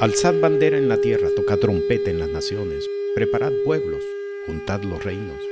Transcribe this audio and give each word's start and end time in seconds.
Alzad 0.00 0.38
bandera 0.40 0.78
en 0.78 0.88
la 0.88 1.00
tierra, 1.00 1.28
tocad 1.34 1.58
trompeta 1.58 2.08
en 2.08 2.20
las 2.20 2.28
naciones, 2.28 2.88
preparad 3.16 3.50
pueblos, 3.64 4.00
juntad 4.46 4.84
los 4.84 5.02
reinos. 5.02 5.42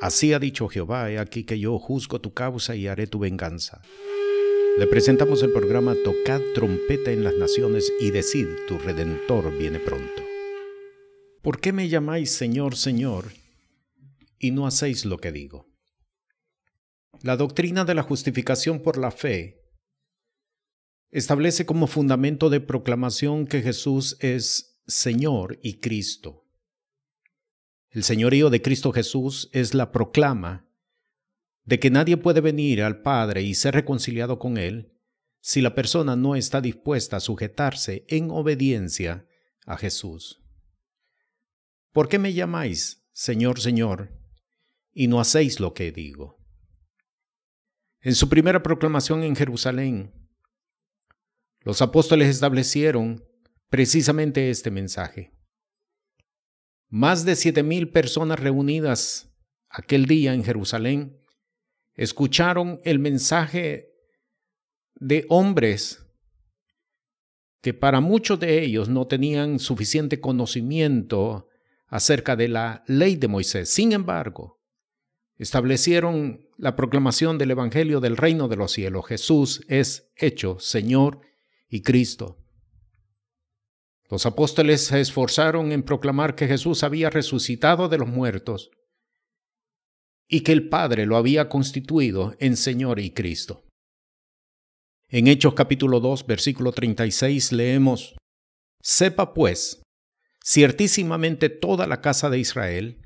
Así 0.00 0.32
ha 0.32 0.40
dicho 0.40 0.66
Jehová, 0.66 1.12
he 1.12 1.20
aquí 1.20 1.44
que 1.44 1.60
yo 1.60 1.78
juzgo 1.78 2.20
tu 2.20 2.34
causa 2.34 2.74
y 2.74 2.88
haré 2.88 3.06
tu 3.06 3.20
venganza. 3.20 3.82
Le 4.78 4.88
presentamos 4.88 5.44
el 5.44 5.52
programa 5.52 5.94
Tocad 6.02 6.40
trompeta 6.56 7.12
en 7.12 7.22
las 7.22 7.36
naciones 7.36 7.92
y 8.00 8.10
decid, 8.10 8.48
tu 8.66 8.78
redentor 8.78 9.56
viene 9.56 9.78
pronto. 9.78 10.24
¿Por 11.40 11.60
qué 11.60 11.72
me 11.72 11.88
llamáis 11.88 12.32
Señor, 12.32 12.74
Señor, 12.74 13.26
y 14.40 14.50
no 14.50 14.66
hacéis 14.66 15.04
lo 15.04 15.18
que 15.18 15.30
digo? 15.30 15.68
La 17.22 17.36
doctrina 17.36 17.84
de 17.84 17.94
la 17.94 18.02
justificación 18.02 18.82
por 18.82 18.98
la 18.98 19.12
fe 19.12 19.65
establece 21.10 21.66
como 21.66 21.86
fundamento 21.86 22.50
de 22.50 22.60
proclamación 22.60 23.46
que 23.46 23.62
Jesús 23.62 24.16
es 24.20 24.80
Señor 24.86 25.58
y 25.62 25.80
Cristo. 25.80 26.46
El 27.90 28.04
señorío 28.04 28.50
de 28.50 28.60
Cristo 28.60 28.92
Jesús 28.92 29.48
es 29.52 29.72
la 29.74 29.92
proclama 29.92 30.68
de 31.64 31.80
que 31.80 31.90
nadie 31.90 32.16
puede 32.16 32.40
venir 32.40 32.82
al 32.82 33.02
Padre 33.02 33.42
y 33.42 33.54
ser 33.54 33.74
reconciliado 33.74 34.38
con 34.38 34.56
Él 34.56 34.92
si 35.40 35.60
la 35.60 35.74
persona 35.74 36.16
no 36.16 36.36
está 36.36 36.60
dispuesta 36.60 37.16
a 37.16 37.20
sujetarse 37.20 38.04
en 38.08 38.30
obediencia 38.30 39.26
a 39.64 39.76
Jesús. 39.76 40.42
¿Por 41.92 42.08
qué 42.08 42.18
me 42.18 42.32
llamáis 42.32 43.08
Señor, 43.12 43.60
Señor, 43.60 44.12
y 44.92 45.08
no 45.08 45.20
hacéis 45.20 45.60
lo 45.60 45.72
que 45.72 45.92
digo? 45.92 46.38
En 48.00 48.14
su 48.14 48.28
primera 48.28 48.62
proclamación 48.62 49.22
en 49.24 49.34
Jerusalén, 49.34 50.25
los 51.66 51.82
apóstoles 51.82 52.28
establecieron 52.28 53.24
precisamente 53.70 54.50
este 54.50 54.70
mensaje. 54.70 55.32
Más 56.88 57.24
de 57.24 57.34
siete 57.34 57.64
mil 57.64 57.90
personas 57.90 58.38
reunidas 58.38 59.34
aquel 59.68 60.06
día 60.06 60.32
en 60.32 60.44
Jerusalén 60.44 61.20
escucharon 61.94 62.78
el 62.84 63.00
mensaje 63.00 63.88
de 64.94 65.26
hombres 65.28 66.06
que 67.62 67.74
para 67.74 68.00
muchos 68.00 68.38
de 68.38 68.62
ellos 68.62 68.88
no 68.88 69.08
tenían 69.08 69.58
suficiente 69.58 70.20
conocimiento 70.20 71.48
acerca 71.88 72.36
de 72.36 72.46
la 72.46 72.84
ley 72.86 73.16
de 73.16 73.26
Moisés. 73.26 73.70
Sin 73.70 73.90
embargo, 73.90 74.60
establecieron 75.36 76.46
la 76.58 76.76
proclamación 76.76 77.38
del 77.38 77.50
Evangelio 77.50 77.98
del 77.98 78.16
reino 78.16 78.46
de 78.46 78.54
los 78.54 78.70
cielos. 78.70 79.06
Jesús 79.08 79.64
es 79.66 80.12
hecho 80.14 80.60
Señor 80.60 81.26
y 81.68 81.82
Cristo. 81.82 82.38
Los 84.08 84.24
apóstoles 84.24 84.84
se 84.84 85.00
esforzaron 85.00 85.72
en 85.72 85.82
proclamar 85.82 86.36
que 86.36 86.46
Jesús 86.46 86.84
había 86.84 87.10
resucitado 87.10 87.88
de 87.88 87.98
los 87.98 88.08
muertos 88.08 88.70
y 90.28 90.40
que 90.40 90.52
el 90.52 90.68
Padre 90.68 91.06
lo 91.06 91.16
había 91.16 91.48
constituido 91.48 92.34
en 92.38 92.56
Señor 92.56 93.00
y 93.00 93.10
Cristo. 93.10 93.64
En 95.08 95.26
Hechos 95.26 95.54
capítulo 95.54 96.00
2, 96.00 96.26
versículo 96.26 96.72
36 96.72 97.52
leemos, 97.52 98.16
Sepa 98.80 99.34
pues, 99.34 99.82
ciertísimamente 100.44 101.48
toda 101.48 101.86
la 101.86 102.00
casa 102.00 102.30
de 102.30 102.38
Israel, 102.38 103.02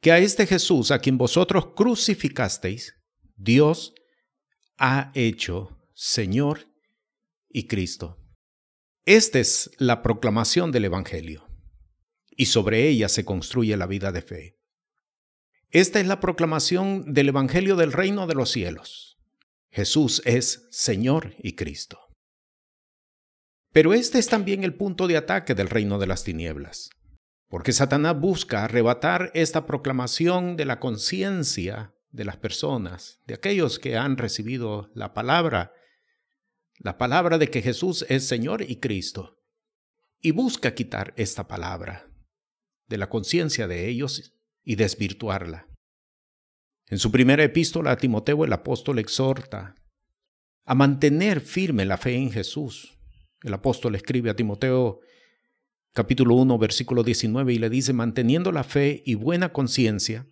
que 0.00 0.10
a 0.10 0.18
este 0.18 0.46
Jesús 0.46 0.90
a 0.90 0.98
quien 0.98 1.18
vosotros 1.18 1.74
crucificasteis, 1.76 2.96
Dios 3.36 3.94
ha 4.78 5.12
hecho 5.14 5.78
Señor 5.94 6.71
y 7.52 7.66
Cristo. 7.66 8.18
Esta 9.04 9.38
es 9.38 9.70
la 9.78 10.02
proclamación 10.02 10.72
del 10.72 10.86
Evangelio, 10.86 11.48
y 12.30 12.46
sobre 12.46 12.88
ella 12.88 13.08
se 13.08 13.24
construye 13.24 13.76
la 13.76 13.86
vida 13.86 14.12
de 14.12 14.22
fe. 14.22 14.58
Esta 15.70 16.00
es 16.00 16.06
la 16.06 16.20
proclamación 16.20 17.12
del 17.12 17.28
Evangelio 17.28 17.76
del 17.76 17.92
reino 17.92 18.26
de 18.26 18.34
los 18.34 18.50
cielos. 18.50 19.18
Jesús 19.70 20.22
es 20.24 20.68
Señor 20.70 21.34
y 21.38 21.56
Cristo. 21.56 21.98
Pero 23.72 23.94
este 23.94 24.18
es 24.18 24.28
también 24.28 24.64
el 24.64 24.74
punto 24.74 25.06
de 25.06 25.16
ataque 25.16 25.54
del 25.54 25.70
reino 25.70 25.98
de 25.98 26.06
las 26.06 26.24
tinieblas, 26.24 26.90
porque 27.48 27.72
Satanás 27.72 28.20
busca 28.20 28.64
arrebatar 28.64 29.30
esta 29.34 29.64
proclamación 29.66 30.56
de 30.56 30.66
la 30.66 30.78
conciencia 30.78 31.94
de 32.10 32.26
las 32.26 32.36
personas, 32.36 33.20
de 33.26 33.34
aquellos 33.34 33.78
que 33.78 33.96
han 33.96 34.18
recibido 34.18 34.90
la 34.94 35.14
palabra 35.14 35.72
la 36.82 36.98
palabra 36.98 37.38
de 37.38 37.48
que 37.48 37.62
Jesús 37.62 38.04
es 38.08 38.26
Señor 38.26 38.62
y 38.62 38.76
Cristo, 38.76 39.38
y 40.20 40.32
busca 40.32 40.74
quitar 40.74 41.14
esta 41.16 41.46
palabra 41.46 42.10
de 42.88 42.98
la 42.98 43.08
conciencia 43.08 43.68
de 43.68 43.88
ellos 43.88 44.34
y 44.64 44.74
desvirtuarla. 44.74 45.68
En 46.88 46.98
su 46.98 47.12
primera 47.12 47.44
epístola 47.44 47.92
a 47.92 47.96
Timoteo 47.96 48.44
el 48.44 48.52
apóstol 48.52 48.98
exhorta 48.98 49.76
a 50.64 50.74
mantener 50.74 51.40
firme 51.40 51.84
la 51.84 51.98
fe 51.98 52.16
en 52.16 52.32
Jesús. 52.32 52.98
El 53.42 53.54
apóstol 53.54 53.94
escribe 53.94 54.30
a 54.30 54.36
Timoteo 54.36 55.00
capítulo 55.92 56.34
1 56.34 56.58
versículo 56.58 57.04
19 57.04 57.52
y 57.52 57.58
le 57.58 57.70
dice, 57.70 57.92
manteniendo 57.92 58.50
la 58.50 58.64
fe 58.64 59.02
y 59.06 59.14
buena 59.14 59.52
conciencia, 59.52 60.26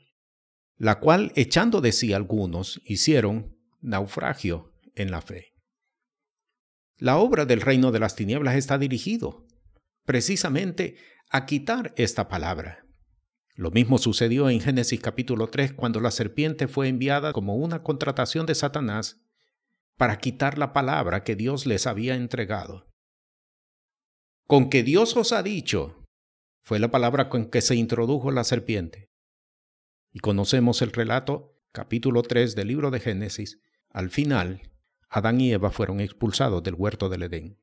la 0.76 0.98
cual 0.98 1.32
echando 1.36 1.80
de 1.80 1.92
sí 1.92 2.12
algunos 2.12 2.80
hicieron 2.84 3.56
naufragio 3.80 4.72
en 4.96 5.12
la 5.12 5.22
fe. 5.22 5.49
La 7.00 7.16
obra 7.16 7.46
del 7.46 7.62
reino 7.62 7.92
de 7.92 7.98
las 7.98 8.14
tinieblas 8.14 8.56
está 8.56 8.76
dirigido 8.76 9.46
precisamente 10.04 10.96
a 11.30 11.46
quitar 11.46 11.94
esta 11.96 12.28
palabra. 12.28 12.84
Lo 13.54 13.70
mismo 13.70 13.96
sucedió 13.96 14.50
en 14.50 14.60
Génesis 14.60 15.00
capítulo 15.00 15.48
3 15.48 15.72
cuando 15.72 16.00
la 16.00 16.10
serpiente 16.10 16.68
fue 16.68 16.88
enviada 16.88 17.32
como 17.32 17.56
una 17.56 17.82
contratación 17.82 18.44
de 18.44 18.54
Satanás 18.54 19.18
para 19.96 20.18
quitar 20.18 20.58
la 20.58 20.74
palabra 20.74 21.24
que 21.24 21.36
Dios 21.36 21.64
les 21.64 21.86
había 21.86 22.16
entregado. 22.16 22.86
Con 24.46 24.68
que 24.68 24.82
Dios 24.82 25.16
os 25.16 25.32
ha 25.32 25.42
dicho, 25.42 26.04
fue 26.62 26.78
la 26.78 26.90
palabra 26.90 27.30
con 27.30 27.48
que 27.48 27.62
se 27.62 27.76
introdujo 27.76 28.30
la 28.30 28.44
serpiente. 28.44 29.08
Y 30.12 30.18
conocemos 30.18 30.82
el 30.82 30.92
relato, 30.92 31.56
capítulo 31.72 32.20
3 32.22 32.54
del 32.56 32.68
libro 32.68 32.90
de 32.90 33.00
Génesis, 33.00 33.58
al 33.88 34.10
final, 34.10 34.70
Adán 35.10 35.40
y 35.40 35.52
Eva 35.52 35.70
fueron 35.70 36.00
expulsados 36.00 36.62
del 36.62 36.74
huerto 36.74 37.08
del 37.08 37.24
Edén. 37.24 37.58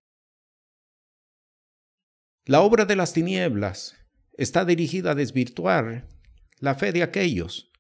La 2.45 2.61
obra 2.61 2.85
de 2.85 2.95
las 2.95 3.13
tinieblas 3.13 3.95
está 4.33 4.65
dirigida 4.65 5.11
a 5.11 5.15
desvirtuar 5.15 6.07
la 6.59 6.75
fe 6.75 6.91
de 6.91 7.03
aquellos 7.03 7.71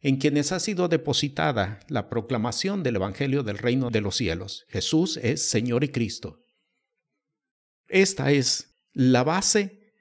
en 0.00 0.16
quienes 0.16 0.52
ha 0.52 0.60
sido 0.60 0.88
depositada 0.88 1.80
la 1.88 2.08
proclamación 2.08 2.82
del 2.82 2.96
Evangelio 2.96 3.42
del 3.42 3.58
reino 3.58 3.90
de 3.90 4.00
los 4.00 4.16
cielos. 4.16 4.64
Jesús 4.68 5.18
es 5.18 5.46
Señor 5.46 5.84
y 5.84 5.88
Cristo. 5.88 6.42
Esta 7.88 8.30
es 8.30 8.80
la 8.92 9.24
base 9.24 9.92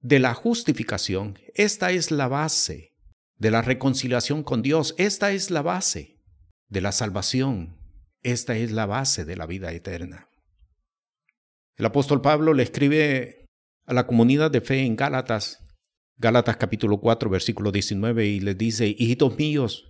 de 0.00 0.18
la 0.18 0.34
justificación, 0.34 1.38
esta 1.54 1.90
es 1.90 2.10
la 2.10 2.28
base 2.28 2.94
de 3.36 3.50
la 3.50 3.62
reconciliación 3.62 4.44
con 4.44 4.62
Dios, 4.62 4.94
esta 4.98 5.32
es 5.32 5.50
la 5.50 5.62
base 5.62 6.20
de 6.68 6.80
la 6.80 6.92
salvación, 6.92 7.77
esta 8.32 8.56
es 8.56 8.70
la 8.72 8.86
base 8.86 9.24
de 9.24 9.36
la 9.36 9.46
vida 9.46 9.72
eterna. 9.72 10.28
El 11.76 11.86
apóstol 11.86 12.20
Pablo 12.20 12.54
le 12.54 12.64
escribe 12.64 13.46
a 13.86 13.94
la 13.94 14.06
comunidad 14.06 14.50
de 14.50 14.60
fe 14.60 14.80
en 14.80 14.96
Gálatas, 14.96 15.58
Gálatas 16.16 16.56
capítulo 16.56 17.00
4, 17.00 17.30
versículo 17.30 17.70
19, 17.70 18.26
y 18.26 18.40
le 18.40 18.54
dice, 18.54 18.88
hijitos 18.88 19.36
míos, 19.38 19.84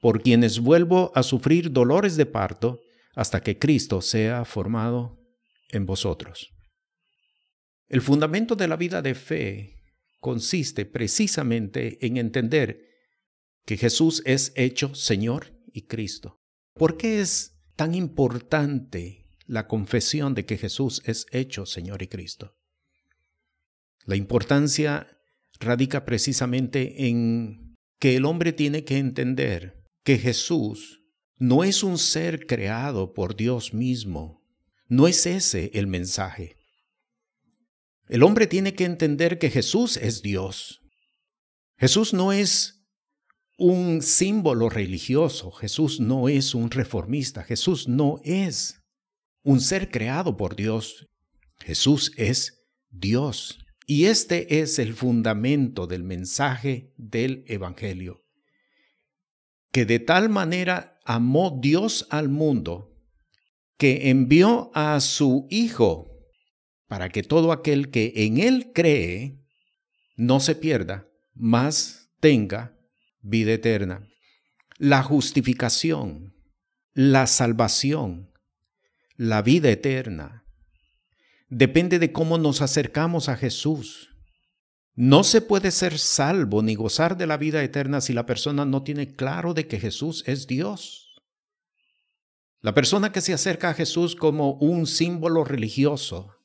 por 0.00 0.22
quienes 0.22 0.60
vuelvo 0.60 1.10
a 1.14 1.22
sufrir 1.22 1.72
dolores 1.72 2.16
de 2.16 2.26
parto 2.26 2.80
hasta 3.16 3.42
que 3.42 3.58
Cristo 3.58 4.00
sea 4.00 4.44
formado 4.44 5.18
en 5.70 5.86
vosotros. 5.86 6.50
El 7.88 8.00
fundamento 8.00 8.54
de 8.54 8.68
la 8.68 8.76
vida 8.76 9.02
de 9.02 9.14
fe 9.14 9.82
consiste 10.20 10.86
precisamente 10.86 12.04
en 12.06 12.16
entender 12.16 12.80
que 13.66 13.76
Jesús 13.76 14.22
es 14.24 14.52
hecho 14.56 14.94
Señor 14.94 15.52
y 15.72 15.82
Cristo. 15.86 16.43
¿Por 16.74 16.96
qué 16.96 17.20
es 17.20 17.56
tan 17.76 17.94
importante 17.94 19.26
la 19.46 19.68
confesión 19.68 20.34
de 20.34 20.44
que 20.44 20.58
Jesús 20.58 21.02
es 21.04 21.26
hecho 21.30 21.66
Señor 21.66 22.02
y 22.02 22.08
Cristo? 22.08 22.56
La 24.04 24.16
importancia 24.16 25.06
radica 25.60 26.04
precisamente 26.04 27.06
en 27.06 27.76
que 28.00 28.16
el 28.16 28.24
hombre 28.24 28.52
tiene 28.52 28.84
que 28.84 28.98
entender 28.98 29.84
que 30.02 30.18
Jesús 30.18 31.00
no 31.38 31.62
es 31.62 31.82
un 31.82 31.96
ser 31.96 32.46
creado 32.46 33.14
por 33.14 33.36
Dios 33.36 33.72
mismo. 33.72 34.42
No 34.88 35.06
es 35.06 35.26
ese 35.26 35.70
el 35.74 35.86
mensaje. 35.86 36.56
El 38.08 38.22
hombre 38.22 38.46
tiene 38.46 38.74
que 38.74 38.84
entender 38.84 39.38
que 39.38 39.48
Jesús 39.48 39.96
es 39.96 40.22
Dios. 40.22 40.82
Jesús 41.76 42.12
no 42.12 42.32
es 42.32 42.73
un 43.56 44.02
símbolo 44.02 44.68
religioso. 44.68 45.50
Jesús 45.50 46.00
no 46.00 46.28
es 46.28 46.54
un 46.54 46.70
reformista. 46.70 47.42
Jesús 47.42 47.88
no 47.88 48.20
es 48.24 48.82
un 49.42 49.60
ser 49.60 49.90
creado 49.90 50.36
por 50.36 50.56
Dios. 50.56 51.08
Jesús 51.60 52.12
es 52.16 52.64
Dios. 52.90 53.58
Y 53.86 54.06
este 54.06 54.60
es 54.60 54.78
el 54.78 54.94
fundamento 54.94 55.86
del 55.86 56.02
mensaje 56.02 56.92
del 56.96 57.44
Evangelio. 57.46 58.24
Que 59.70 59.84
de 59.84 59.98
tal 59.98 60.28
manera 60.28 60.98
amó 61.04 61.58
Dios 61.60 62.06
al 62.10 62.28
mundo 62.28 62.94
que 63.76 64.08
envió 64.08 64.70
a 64.74 65.00
su 65.00 65.46
Hijo 65.50 66.14
para 66.86 67.08
que 67.08 67.22
todo 67.22 67.52
aquel 67.52 67.90
que 67.90 68.12
en 68.14 68.38
Él 68.38 68.70
cree 68.72 69.40
no 70.16 70.38
se 70.38 70.54
pierda, 70.54 71.08
mas 71.34 72.08
tenga 72.20 72.76
vida 73.24 73.52
eterna. 73.52 74.06
La 74.78 75.02
justificación, 75.02 76.34
la 76.92 77.26
salvación, 77.26 78.30
la 79.16 79.42
vida 79.42 79.70
eterna, 79.70 80.44
depende 81.48 81.98
de 81.98 82.12
cómo 82.12 82.38
nos 82.38 82.60
acercamos 82.60 83.28
a 83.28 83.36
Jesús. 83.36 84.10
No 84.94 85.24
se 85.24 85.40
puede 85.40 85.70
ser 85.70 85.98
salvo 85.98 86.62
ni 86.62 86.74
gozar 86.74 87.16
de 87.16 87.26
la 87.26 87.36
vida 87.36 87.62
eterna 87.64 88.00
si 88.00 88.12
la 88.12 88.26
persona 88.26 88.64
no 88.64 88.82
tiene 88.84 89.14
claro 89.14 89.54
de 89.54 89.66
que 89.66 89.80
Jesús 89.80 90.22
es 90.26 90.46
Dios. 90.46 91.22
La 92.60 92.74
persona 92.74 93.10
que 93.10 93.20
se 93.20 93.32
acerca 93.32 93.70
a 93.70 93.74
Jesús 93.74 94.14
como 94.14 94.52
un 94.54 94.86
símbolo 94.86 95.44
religioso, 95.44 96.36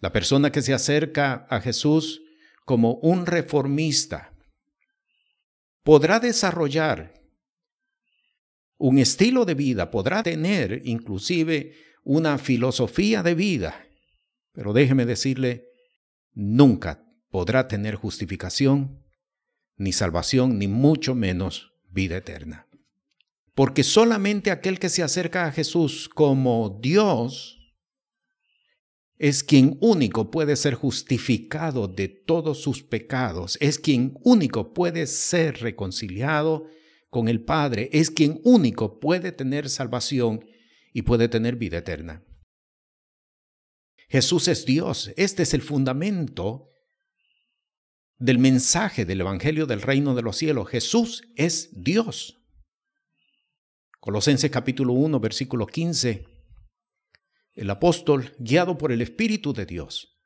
la 0.00 0.12
persona 0.12 0.50
que 0.50 0.62
se 0.62 0.74
acerca 0.74 1.46
a 1.50 1.60
Jesús 1.60 2.22
como 2.64 2.94
un 2.94 3.26
reformista, 3.26 4.33
podrá 5.84 6.18
desarrollar 6.18 7.14
un 8.76 8.98
estilo 8.98 9.44
de 9.44 9.54
vida, 9.54 9.90
podrá 9.90 10.22
tener 10.22 10.82
inclusive 10.84 11.74
una 12.02 12.38
filosofía 12.38 13.22
de 13.22 13.34
vida, 13.34 13.86
pero 14.52 14.72
déjeme 14.72 15.06
decirle, 15.06 15.68
nunca 16.32 17.06
podrá 17.30 17.68
tener 17.68 17.94
justificación, 17.94 19.04
ni 19.76 19.92
salvación, 19.92 20.58
ni 20.58 20.68
mucho 20.68 21.14
menos 21.14 21.72
vida 21.90 22.16
eterna. 22.16 22.66
Porque 23.54 23.84
solamente 23.84 24.50
aquel 24.50 24.78
que 24.78 24.88
se 24.88 25.02
acerca 25.02 25.46
a 25.46 25.52
Jesús 25.52 26.08
como 26.08 26.78
Dios 26.80 27.63
es 29.18 29.44
quien 29.44 29.78
único 29.80 30.30
puede 30.30 30.56
ser 30.56 30.74
justificado 30.74 31.88
de 31.88 32.08
todos 32.08 32.60
sus 32.60 32.82
pecados, 32.82 33.56
es 33.60 33.78
quien 33.78 34.18
único 34.22 34.74
puede 34.74 35.06
ser 35.06 35.60
reconciliado 35.60 36.66
con 37.10 37.28
el 37.28 37.42
Padre, 37.44 37.90
es 37.92 38.10
quien 38.10 38.40
único 38.42 38.98
puede 38.98 39.30
tener 39.30 39.70
salvación 39.70 40.44
y 40.92 41.02
puede 41.02 41.28
tener 41.28 41.56
vida 41.56 41.78
eterna. 41.78 42.24
Jesús 44.08 44.48
es 44.48 44.64
Dios, 44.64 45.12
este 45.16 45.44
es 45.44 45.54
el 45.54 45.62
fundamento 45.62 46.70
del 48.18 48.38
mensaje 48.38 49.04
del 49.04 49.20
Evangelio 49.20 49.66
del 49.66 49.82
Reino 49.82 50.14
de 50.14 50.22
los 50.22 50.36
Cielos. 50.36 50.68
Jesús 50.68 51.24
es 51.36 51.70
Dios. 51.72 52.40
Colosenses 54.00 54.50
capítulo 54.50 54.92
1, 54.92 55.18
versículo 55.20 55.66
15. 55.66 56.33
El 57.54 57.70
apóstol, 57.70 58.32
guiado 58.38 58.78
por 58.78 58.92
el 58.92 59.00
Espíritu 59.00 59.52
de 59.52 59.66
Dios, 59.66 60.16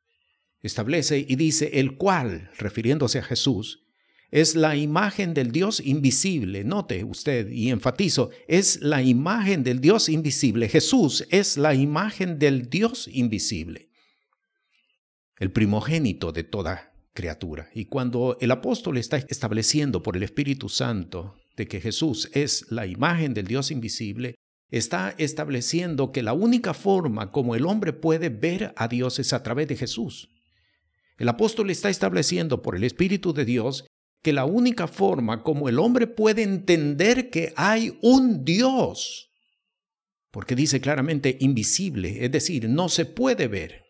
establece 0.61 1.25
y 1.29 1.37
dice, 1.37 1.81
el 1.81 1.97
cual, 1.97 2.51
refiriéndose 2.59 3.19
a 3.19 3.23
Jesús, 3.23 3.85
es 4.31 4.55
la 4.55 4.77
imagen 4.77 5.33
del 5.35 5.53
Dios 5.53 5.81
invisible. 5.81 6.65
Note 6.65 7.05
usted 7.05 7.51
y 7.51 7.71
enfatizo, 7.71 8.31
es 8.47 8.81
la 8.83 9.03
imagen 9.03 9.63
del 9.63 9.81
Dios 9.81 10.09
invisible. 10.09 10.69
Jesús 10.69 11.27
es 11.31 11.57
la 11.57 11.75
imagen 11.75 12.39
del 12.39 12.69
Dios 12.69 13.09
invisible, 13.11 13.89
el 15.39 15.51
primogénito 15.53 16.33
de 16.33 16.45
toda 16.45 16.93
criatura. 17.15 17.71
Y 17.75 17.87
cuando 17.87 18.37
el 18.41 18.51
apóstol 18.51 18.99
está 18.99 19.17
estableciendo 19.17 20.03
por 20.03 20.17
el 20.17 20.23
Espíritu 20.23 20.69
Santo 20.69 21.37
de 21.57 21.67
que 21.67 21.81
Jesús 21.81 22.31
es 22.33 22.71
la 22.71 22.87
imagen 22.87 23.35
del 23.35 23.47
Dios 23.47 23.71
invisible, 23.71 24.35
está 24.71 25.15
estableciendo 25.19 26.13
que 26.13 26.23
la 26.23 26.33
única 26.33 26.75
forma 26.75 27.33
como 27.33 27.55
el 27.55 27.67
hombre 27.67 27.93
puede 27.93 28.29
ver 28.29 28.73
a 28.77 28.89
Dios 28.89 29.19
es 29.19 29.33
a 29.33 29.43
través 29.43 29.69
de 29.69 29.77
Jesús. 29.77 30.31
El 31.17 31.29
apóstol 31.29 31.71
está 31.71 31.91
estableciendo 31.91 32.63
por 32.63 32.77
el 32.77 32.85
Espíritu 32.85 33.33
de 33.33 33.45
Dios 33.45 33.87
que 34.23 34.33
la 34.33 34.45
única 34.45 34.87
forma 34.87 35.43
como 35.43 35.69
el 35.69 35.79
hombre 35.79 36.07
puede 36.07 36.43
entender 36.43 37.31
que 37.31 37.53
hay 37.57 37.99
un 38.03 38.45
Dios, 38.45 39.31
porque 40.31 40.55
dice 40.55 40.81
claramente 40.81 41.37
invisible, 41.41 42.25
es 42.25 42.31
decir, 42.31 42.69
no 42.69 42.89
se 42.89 43.05
puede 43.05 43.49
ver, 43.49 43.85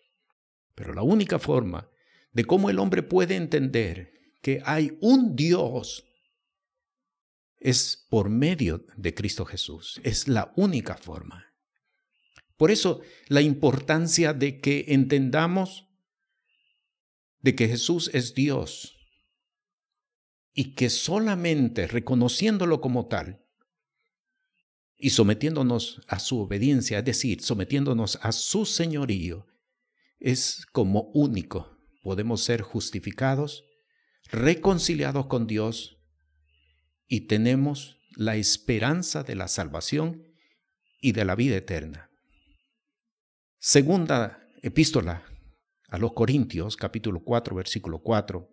pero 0.74 0.94
la 0.94 1.02
única 1.02 1.38
forma 1.38 1.90
de 2.32 2.44
cómo 2.44 2.70
el 2.70 2.78
hombre 2.78 3.02
puede 3.02 3.36
entender 3.36 4.12
que 4.42 4.62
hay 4.64 4.96
un 5.00 5.34
Dios 5.34 6.07
es 7.60 8.06
por 8.08 8.28
medio 8.28 8.84
de 8.96 9.14
Cristo 9.14 9.44
Jesús. 9.44 10.00
Es 10.04 10.28
la 10.28 10.52
única 10.56 10.96
forma. 10.96 11.46
Por 12.56 12.70
eso 12.70 13.00
la 13.28 13.40
importancia 13.40 14.32
de 14.32 14.60
que 14.60 14.86
entendamos 14.88 15.86
de 17.40 17.54
que 17.54 17.68
Jesús 17.68 18.10
es 18.12 18.34
Dios 18.34 18.96
y 20.52 20.74
que 20.74 20.90
solamente 20.90 21.86
reconociéndolo 21.86 22.80
como 22.80 23.06
tal 23.06 23.44
y 24.96 25.10
sometiéndonos 25.10 26.00
a 26.08 26.18
su 26.18 26.40
obediencia, 26.40 26.98
es 26.98 27.04
decir, 27.04 27.42
sometiéndonos 27.42 28.18
a 28.22 28.32
su 28.32 28.66
señorío, 28.66 29.46
es 30.18 30.66
como 30.72 31.10
único 31.14 31.78
podemos 32.08 32.42
ser 32.42 32.62
justificados, 32.62 33.64
reconciliados 34.30 35.26
con 35.26 35.46
Dios 35.46 35.97
y 37.08 37.22
tenemos 37.22 37.98
la 38.14 38.36
esperanza 38.36 39.22
de 39.22 39.34
la 39.34 39.48
salvación 39.48 40.24
y 41.00 41.12
de 41.12 41.24
la 41.24 41.34
vida 41.34 41.56
eterna. 41.56 42.10
Segunda 43.58 44.46
epístola 44.62 45.24
a 45.88 45.98
los 45.98 46.12
Corintios, 46.12 46.76
capítulo 46.76 47.24
4, 47.24 47.56
versículo 47.56 48.00
4. 48.00 48.48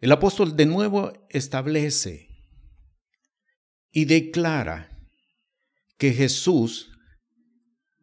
El 0.00 0.12
apóstol 0.12 0.56
de 0.56 0.66
nuevo 0.66 1.12
establece 1.28 2.28
y 3.90 4.04
declara 4.04 4.88
que 5.98 6.12
Jesús 6.12 6.90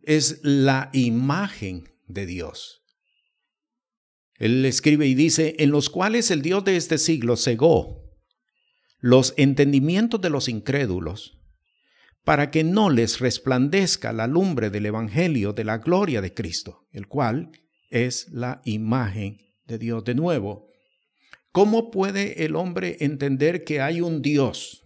es 0.03 0.39
la 0.43 0.89
imagen 0.93 1.89
de 2.07 2.25
Dios. 2.25 2.83
Él 4.35 4.65
escribe 4.65 5.05
y 5.05 5.15
dice, 5.15 5.55
en 5.59 5.71
los 5.71 5.89
cuales 5.89 6.31
el 6.31 6.41
Dios 6.41 6.63
de 6.63 6.77
este 6.77 6.97
siglo 6.97 7.35
cegó 7.35 8.08
los 8.99 9.33
entendimientos 9.37 10.19
de 10.19 10.29
los 10.29 10.49
incrédulos, 10.49 11.39
para 12.23 12.51
que 12.51 12.63
no 12.63 12.89
les 12.89 13.19
resplandezca 13.19 14.11
la 14.11 14.27
lumbre 14.27 14.69
del 14.69 14.85
Evangelio 14.85 15.53
de 15.53 15.63
la 15.63 15.77
gloria 15.77 16.21
de 16.21 16.33
Cristo, 16.33 16.87
el 16.91 17.07
cual 17.07 17.51
es 17.89 18.27
la 18.29 18.61
imagen 18.65 19.37
de 19.65 19.77
Dios. 19.77 20.03
De 20.03 20.15
nuevo, 20.15 20.67
¿cómo 21.51 21.91
puede 21.91 22.43
el 22.45 22.55
hombre 22.55 22.97
entender 22.99 23.63
que 23.63 23.79
hay 23.79 24.01
un 24.01 24.21
Dios? 24.21 24.83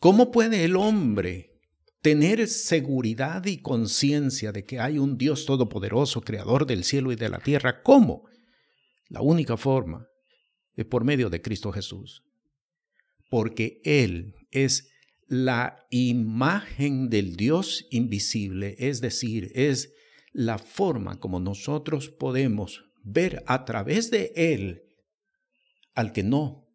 ¿Cómo 0.00 0.32
puede 0.32 0.64
el 0.64 0.76
hombre 0.76 1.60
tener 2.02 2.48
seguridad 2.48 3.44
y 3.46 3.62
conciencia 3.62 4.50
de 4.50 4.64
que 4.64 4.80
hay 4.80 4.98
un 4.98 5.16
Dios 5.16 5.46
todopoderoso, 5.46 6.20
creador 6.20 6.66
del 6.66 6.82
cielo 6.82 7.12
y 7.12 7.16
de 7.16 7.28
la 7.28 7.38
tierra? 7.38 7.82
¿Cómo? 7.82 8.28
La 9.08 9.20
única 9.20 9.56
forma 9.56 10.08
es 10.74 10.84
por 10.86 11.04
medio 11.04 11.30
de 11.30 11.42
Cristo 11.42 11.70
Jesús 11.70 12.24
porque 13.30 13.80
Él 13.84 14.34
es 14.50 14.90
la 15.26 15.86
imagen 15.90 17.08
del 17.08 17.36
Dios 17.36 17.86
invisible, 17.90 18.74
es 18.78 19.00
decir, 19.00 19.52
es 19.54 19.94
la 20.32 20.58
forma 20.58 21.20
como 21.20 21.40
nosotros 21.40 22.10
podemos 22.10 22.84
ver 23.02 23.42
a 23.46 23.64
través 23.64 24.10
de 24.10 24.32
Él 24.34 24.82
al 25.94 26.12
que 26.12 26.24
no 26.24 26.68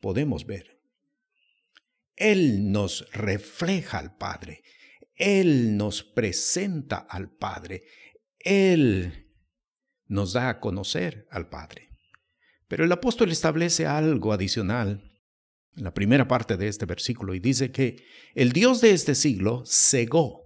podemos 0.00 0.46
ver. 0.46 0.78
Él 2.16 2.70
nos 2.70 3.10
refleja 3.12 3.98
al 3.98 4.16
Padre, 4.16 4.62
Él 5.16 5.76
nos 5.76 6.02
presenta 6.02 6.98
al 6.98 7.30
Padre, 7.30 7.84
Él 8.38 9.32
nos 10.06 10.34
da 10.34 10.50
a 10.50 10.60
conocer 10.60 11.26
al 11.30 11.48
Padre. 11.48 11.88
Pero 12.68 12.84
el 12.84 12.92
apóstol 12.92 13.32
establece 13.32 13.86
algo 13.86 14.32
adicional 14.32 15.13
la 15.76 15.92
primera 15.92 16.28
parte 16.28 16.56
de 16.56 16.68
este 16.68 16.86
versículo 16.86 17.34
y 17.34 17.40
dice 17.40 17.72
que 17.72 18.04
el 18.34 18.52
Dios 18.52 18.80
de 18.80 18.92
este 18.92 19.14
siglo 19.14 19.64
cegó 19.66 20.44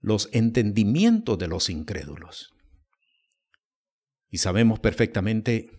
los 0.00 0.28
entendimientos 0.32 1.38
de 1.38 1.48
los 1.48 1.70
incrédulos. 1.70 2.52
Y 4.28 4.38
sabemos 4.38 4.80
perfectamente, 4.80 5.70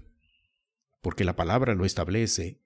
porque 1.02 1.24
la 1.24 1.36
palabra 1.36 1.74
lo 1.74 1.86
establece, 1.86 2.62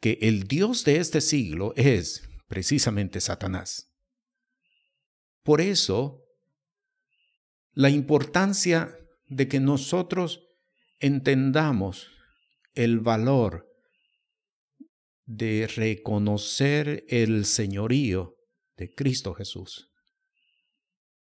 que 0.00 0.18
el 0.22 0.44
Dios 0.44 0.84
de 0.84 0.98
este 0.98 1.20
siglo 1.20 1.72
es 1.76 2.28
precisamente 2.46 3.20
Satanás. 3.20 3.92
Por 5.42 5.60
eso 5.60 6.24
la 7.72 7.90
importancia 7.90 8.96
de 9.26 9.48
que 9.48 9.60
nosotros 9.60 10.42
entendamos 11.00 12.08
el 12.74 13.00
valor 13.00 13.67
de 15.28 15.66
reconocer 15.66 17.04
el 17.06 17.44
señorío 17.44 18.34
de 18.78 18.94
Cristo 18.94 19.34
Jesús. 19.34 19.90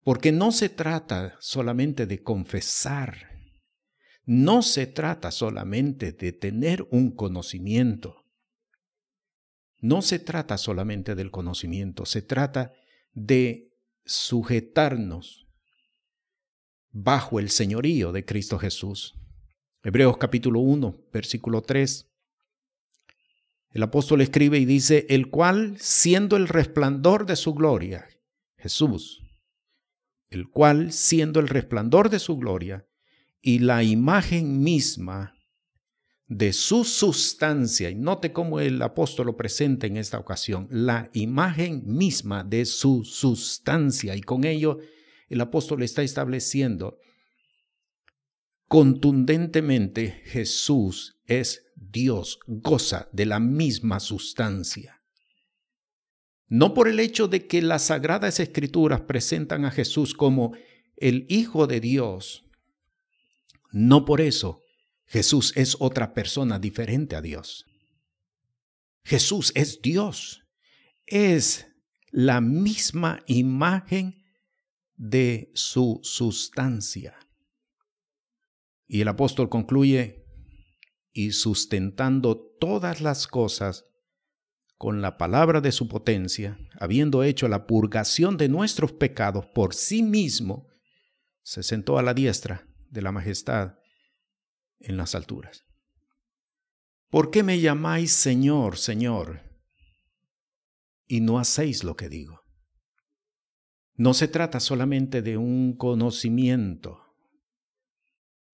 Porque 0.03 0.31
no 0.31 0.51
se 0.51 0.69
trata 0.69 1.37
solamente 1.39 2.07
de 2.07 2.23
confesar, 2.23 3.29
no 4.25 4.63
se 4.63 4.87
trata 4.87 5.29
solamente 5.29 6.11
de 6.11 6.33
tener 6.33 6.87
un 6.89 7.15
conocimiento, 7.15 8.25
no 9.79 10.01
se 10.01 10.17
trata 10.17 10.57
solamente 10.57 11.13
del 11.13 11.29
conocimiento, 11.29 12.07
se 12.07 12.23
trata 12.23 12.73
de 13.11 13.69
sujetarnos 14.05 15.45
bajo 16.89 17.39
el 17.39 17.51
señorío 17.51 18.11
de 18.11 18.25
Cristo 18.25 18.57
Jesús. 18.57 19.13
Hebreos 19.83 20.17
capítulo 20.17 20.61
1, 20.61 21.09
versículo 21.13 21.61
3. 21.61 22.12
El 23.73 23.81
apóstol 23.81 24.21
escribe 24.21 24.59
y 24.59 24.65
dice, 24.65 25.07
el 25.09 25.29
cual, 25.29 25.75
siendo 25.79 26.37
el 26.37 26.47
resplandor 26.47 27.25
de 27.25 27.35
su 27.35 27.55
gloria, 27.55 28.07
Jesús, 28.55 29.23
el 30.29 30.47
cual, 30.47 30.93
siendo 30.93 31.39
el 31.39 31.47
resplandor 31.47 32.09
de 32.09 32.19
su 32.19 32.37
gloria 32.37 32.87
y 33.41 33.59
la 33.59 33.83
imagen 33.83 34.61
misma 34.61 35.35
de 36.27 36.53
su 36.53 36.83
sustancia, 36.83 37.89
y 37.89 37.95
note 37.95 38.31
cómo 38.31 38.59
el 38.59 38.79
apóstol 38.81 39.25
lo 39.25 39.37
presenta 39.37 39.87
en 39.87 39.97
esta 39.97 40.19
ocasión, 40.19 40.67
la 40.69 41.09
imagen 41.13 41.83
misma 41.85 42.43
de 42.43 42.65
su 42.65 43.03
sustancia, 43.03 44.15
y 44.15 44.21
con 44.21 44.43
ello 44.43 44.77
el 45.29 45.41
apóstol 45.41 45.81
está 45.81 46.03
estableciendo 46.03 46.99
contundentemente 48.67 50.21
Jesús 50.25 51.19
es 51.25 51.62
Dios, 51.75 52.39
goza 52.47 53.09
de 53.11 53.25
la 53.25 53.39
misma 53.39 53.99
sustancia. 53.99 55.01
No 56.47 56.73
por 56.73 56.87
el 56.87 56.99
hecho 56.99 57.27
de 57.27 57.47
que 57.47 57.61
las 57.61 57.83
sagradas 57.83 58.39
escrituras 58.39 59.01
presentan 59.01 59.65
a 59.65 59.71
Jesús 59.71 60.13
como 60.13 60.53
el 60.97 61.25
Hijo 61.29 61.67
de 61.67 61.79
Dios, 61.79 62.45
no 63.71 64.05
por 64.05 64.21
eso 64.21 64.61
Jesús 65.05 65.53
es 65.55 65.75
otra 65.79 66.13
persona 66.13 66.59
diferente 66.59 67.15
a 67.15 67.21
Dios. 67.21 67.65
Jesús 69.03 69.51
es 69.55 69.81
Dios, 69.81 70.43
es 71.05 71.67
la 72.11 72.39
misma 72.39 73.23
imagen 73.27 74.23
de 74.95 75.51
su 75.55 75.99
sustancia. 76.03 77.17
Y 78.87 79.01
el 79.01 79.07
apóstol 79.07 79.49
concluye, 79.49 80.22
y 81.13 81.31
sustentando 81.31 82.37
todas 82.59 82.99
las 82.99 83.27
cosas 83.27 83.85
con 84.77 85.01
la 85.01 85.17
palabra 85.17 85.61
de 85.61 85.71
su 85.71 85.87
potencia, 85.87 86.57
habiendo 86.77 87.23
hecho 87.23 87.47
la 87.47 87.67
purgación 87.67 88.35
de 88.35 88.49
nuestros 88.49 88.91
pecados 88.91 89.45
por 89.45 89.73
sí 89.73 90.03
mismo, 90.03 90.67
se 91.43 91.63
sentó 91.63 91.97
a 91.97 92.03
la 92.03 92.13
diestra 92.13 92.67
de 92.89 93.01
la 93.01 93.11
majestad 93.11 93.75
en 94.79 94.97
las 94.97 95.15
alturas. 95.15 95.63
¿Por 97.09 97.29
qué 97.29 97.43
me 97.43 97.59
llamáis 97.59 98.11
Señor, 98.11 98.77
Señor, 98.77 99.41
y 101.07 101.21
no 101.21 101.39
hacéis 101.39 101.83
lo 101.83 101.95
que 101.95 102.09
digo? 102.09 102.41
No 103.95 104.15
se 104.15 104.27
trata 104.27 104.59
solamente 104.59 105.21
de 105.21 105.37
un 105.37 105.77
conocimiento, 105.77 106.99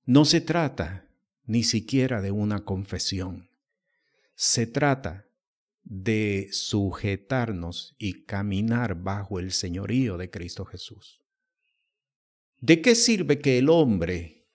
no 0.04 0.26
se 0.26 0.42
trata 0.42 1.09
ni 1.50 1.64
siquiera 1.64 2.22
de 2.22 2.30
una 2.30 2.64
confesión, 2.64 3.50
se 4.36 4.68
trata 4.68 5.26
de 5.84 6.48
sujetarnos 6.52 7.96
y 7.98 8.26
caminar 8.26 8.94
bajo 8.94 9.40
el 9.40 9.52
señorío 9.52 10.18
de 10.18 10.30
Cristo 10.30 10.64
Jesús. 10.64 11.24
¿De 12.60 12.84
qué 12.84 12.94
sirve 12.94 13.40
que 13.40 13.58
el 13.58 13.70
hombre 13.70 14.46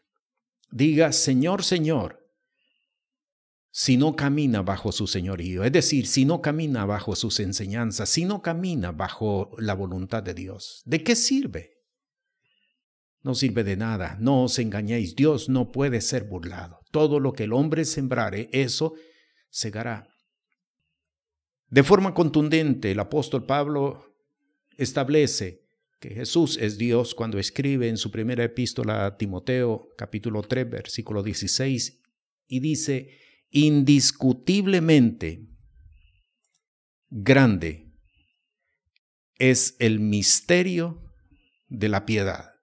diga 0.71 1.11
Señor, 1.11 1.65
Señor, 1.65 2.31
si 3.73 3.97
no 3.97 4.15
camina 4.15 4.63
bajo 4.63 4.93
su 4.93 5.09
señorío? 5.09 5.65
Es 5.65 5.73
decir, 5.73 6.07
si 6.07 6.25
no 6.25 6.41
camina 6.41 6.87
bajo 6.87 7.17
sus 7.17 7.41
enseñanzas, 7.41 8.09
si 8.09 8.25
no 8.25 8.41
camina 8.41 8.93
bajo 8.93 9.51
la 9.59 9.75
voluntad 9.75 10.23
de 10.23 10.35
Dios. 10.35 10.83
¿De 10.85 11.03
qué 11.03 11.17
sirve? 11.17 11.74
No 13.25 13.35
sirve 13.35 13.65
de 13.65 13.77
nada, 13.77 14.17
no 14.21 14.45
os 14.45 14.59
engañéis, 14.59 15.17
Dios 15.17 15.49
no 15.49 15.73
puede 15.73 16.01
ser 16.03 16.25
burlado. 16.25 16.81
Todo 16.93 17.19
lo 17.19 17.33
que 17.33 17.45
el 17.45 17.55
hombre 17.55 17.87
sembrare, 17.87 18.51
eso 18.53 18.95
segará. 19.49 20.07
De 21.69 21.83
forma 21.83 22.15
contundente, 22.15 22.93
el 22.93 23.01
apóstol 23.01 23.47
Pablo 23.47 24.15
establece 24.77 25.65
que 26.01 26.11
Jesús 26.11 26.59
es 26.61 26.77
Dios 26.77 27.15
cuando 27.15 27.39
escribe 27.39 27.89
en 27.89 27.97
su 27.97 28.11
primera 28.11 28.45
epístola 28.45 29.07
a 29.07 29.17
Timoteo, 29.17 29.89
capítulo 29.97 30.43
3, 30.43 30.69
versículo 30.69 31.23
16, 31.23 32.03
y 32.47 32.61
dice, 32.61 33.09
indiscutiblemente 33.51 35.49
grande 37.09 37.91
es 39.39 39.77
el 39.79 39.99
misterio 39.99 41.03
de 41.69 41.89
la 41.89 42.05
piedad. 42.05 42.54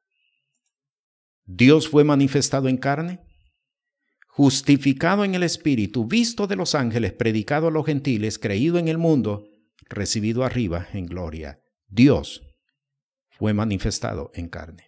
Dios 1.53 1.89
fue 1.89 2.03
manifestado 2.03 2.69
en 2.69 2.77
carne 2.77 3.19
justificado 4.27 5.25
en 5.25 5.35
el 5.35 5.43
Espíritu, 5.43 6.07
visto 6.07 6.47
de 6.47 6.55
los 6.55 6.73
ángeles, 6.73 7.11
predicado 7.11 7.67
a 7.67 7.71
los 7.71 7.85
gentiles, 7.85 8.39
creído 8.39 8.77
en 8.77 8.87
el 8.87 8.97
mundo, 8.97 9.43
recibido 9.89 10.45
arriba 10.45 10.87
en 10.93 11.05
gloria. 11.05 11.59
Dios 11.89 12.41
fue 13.37 13.53
manifestado 13.53 14.31
en 14.33 14.47
carne. 14.47 14.87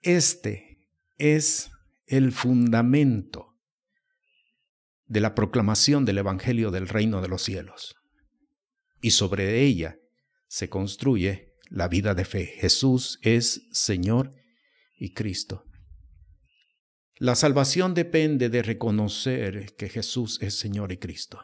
Este 0.00 0.88
es 1.18 1.70
el 2.06 2.32
fundamento 2.32 3.58
de 5.04 5.20
la 5.20 5.34
proclamación 5.34 6.06
del 6.06 6.18
Evangelio 6.18 6.70
del 6.70 6.88
reino 6.88 7.20
de 7.20 7.28
los 7.28 7.42
cielos. 7.42 7.94
Y 9.02 9.10
sobre 9.10 9.60
ella 9.60 9.98
se 10.46 10.70
construye 10.70 11.52
la 11.68 11.88
vida 11.88 12.14
de 12.14 12.24
fe. 12.24 12.46
Jesús 12.46 13.18
es 13.20 13.68
Señor 13.70 14.32
y 14.98 15.14
Cristo. 15.14 15.64
La 17.20 17.34
salvación 17.34 17.94
depende 17.94 18.48
de 18.48 18.62
reconocer 18.62 19.74
que 19.76 19.88
Jesús 19.88 20.38
es 20.40 20.58
Señor 20.58 20.92
y 20.92 20.98
Cristo. 20.98 21.40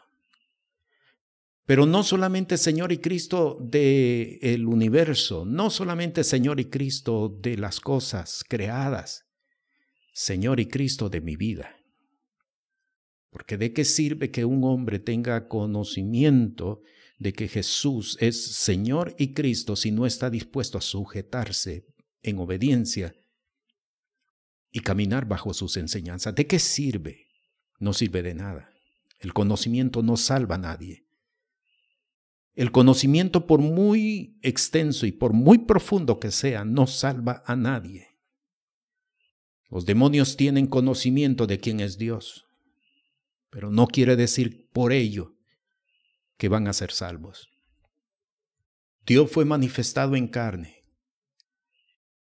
Pero 1.66 1.86
no 1.86 2.02
solamente 2.02 2.58
Señor 2.58 2.92
y 2.92 2.98
Cristo 2.98 3.58
del 3.60 4.38
el 4.42 4.66
universo, 4.66 5.44
no 5.44 5.70
solamente 5.70 6.22
Señor 6.22 6.60
y 6.60 6.66
Cristo 6.66 7.28
de 7.40 7.56
las 7.56 7.80
cosas 7.80 8.44
creadas, 8.46 9.24
Señor 10.12 10.60
y 10.60 10.66
Cristo 10.66 11.08
de 11.08 11.20
mi 11.20 11.36
vida. 11.36 11.74
Porque 13.30 13.56
de 13.56 13.72
qué 13.72 13.84
sirve 13.84 14.30
que 14.30 14.44
un 14.44 14.62
hombre 14.62 15.00
tenga 15.00 15.48
conocimiento 15.48 16.82
de 17.18 17.32
que 17.32 17.48
Jesús 17.48 18.16
es 18.20 18.54
Señor 18.54 19.16
y 19.18 19.32
Cristo 19.32 19.74
si 19.74 19.90
no 19.90 20.06
está 20.06 20.30
dispuesto 20.30 20.78
a 20.78 20.82
sujetarse 20.82 21.86
en 22.22 22.38
obediencia 22.38 23.14
y 24.74 24.80
caminar 24.80 25.24
bajo 25.24 25.54
sus 25.54 25.76
enseñanzas. 25.76 26.34
¿De 26.34 26.48
qué 26.48 26.58
sirve? 26.58 27.28
No 27.78 27.92
sirve 27.92 28.24
de 28.24 28.34
nada. 28.34 28.70
El 29.20 29.32
conocimiento 29.32 30.02
no 30.02 30.16
salva 30.16 30.56
a 30.56 30.58
nadie. 30.58 31.06
El 32.56 32.72
conocimiento, 32.72 33.46
por 33.46 33.60
muy 33.60 34.36
extenso 34.42 35.06
y 35.06 35.12
por 35.12 35.32
muy 35.32 35.58
profundo 35.58 36.18
que 36.18 36.32
sea, 36.32 36.64
no 36.64 36.88
salva 36.88 37.44
a 37.46 37.54
nadie. 37.54 38.08
Los 39.70 39.86
demonios 39.86 40.36
tienen 40.36 40.66
conocimiento 40.66 41.46
de 41.46 41.60
quién 41.60 41.78
es 41.78 41.96
Dios, 41.96 42.46
pero 43.50 43.70
no 43.70 43.86
quiere 43.86 44.16
decir 44.16 44.68
por 44.72 44.92
ello 44.92 45.36
que 46.36 46.48
van 46.48 46.66
a 46.66 46.72
ser 46.72 46.90
salvos. 46.90 47.48
Dios 49.06 49.30
fue 49.30 49.44
manifestado 49.44 50.16
en 50.16 50.26
carne 50.26 50.73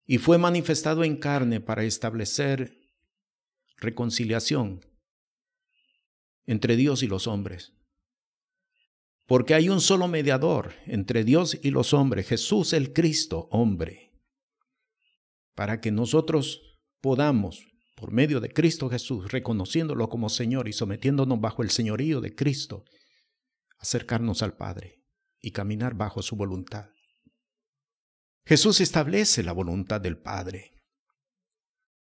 y 0.06 0.20
fue 0.20 0.38
manifestado 0.38 1.04
en 1.04 1.18
carne 1.18 1.62
para 1.62 1.84
establecer 1.84 2.78
reconciliación 3.78 4.86
entre 6.46 6.76
Dios 6.76 7.04
y 7.04 7.08
los 7.08 7.28
hombres. 7.28 7.74
Porque 9.26 9.56
hay 9.56 9.70
un 9.70 9.82
solo 9.82 10.08
mediador 10.08 10.74
entre 10.86 11.24
Dios 11.24 11.58
y 11.62 11.72
los 11.72 11.94
hombres, 11.94 12.28
Jesús 12.28 12.74
el 12.74 12.94
Cristo, 12.94 13.48
hombre, 13.50 14.14
para 15.56 15.82
que 15.82 15.92
nosotros 15.92 16.62
podamos, 17.02 17.66
por 17.96 18.12
medio 18.12 18.40
de 18.40 18.50
Cristo 18.50 18.90
Jesús, 18.90 19.32
reconociéndolo 19.32 20.10
como 20.10 20.30
Señor 20.30 20.68
y 20.68 20.74
sometiéndonos 20.74 21.42
bajo 21.42 21.64
el 21.64 21.72
señorío 21.72 22.22
de 22.22 22.36
Cristo, 22.36 22.86
acercarnos 23.80 24.44
al 24.44 24.56
Padre 24.56 25.02
y 25.42 25.52
caminar 25.52 25.96
bajo 25.96 26.22
su 26.22 26.36
voluntad. 26.36 26.95
Jesús 28.48 28.80
establece 28.80 29.42
la 29.42 29.54
voluntad 29.54 30.00
del 30.00 30.18
Padre, 30.18 30.72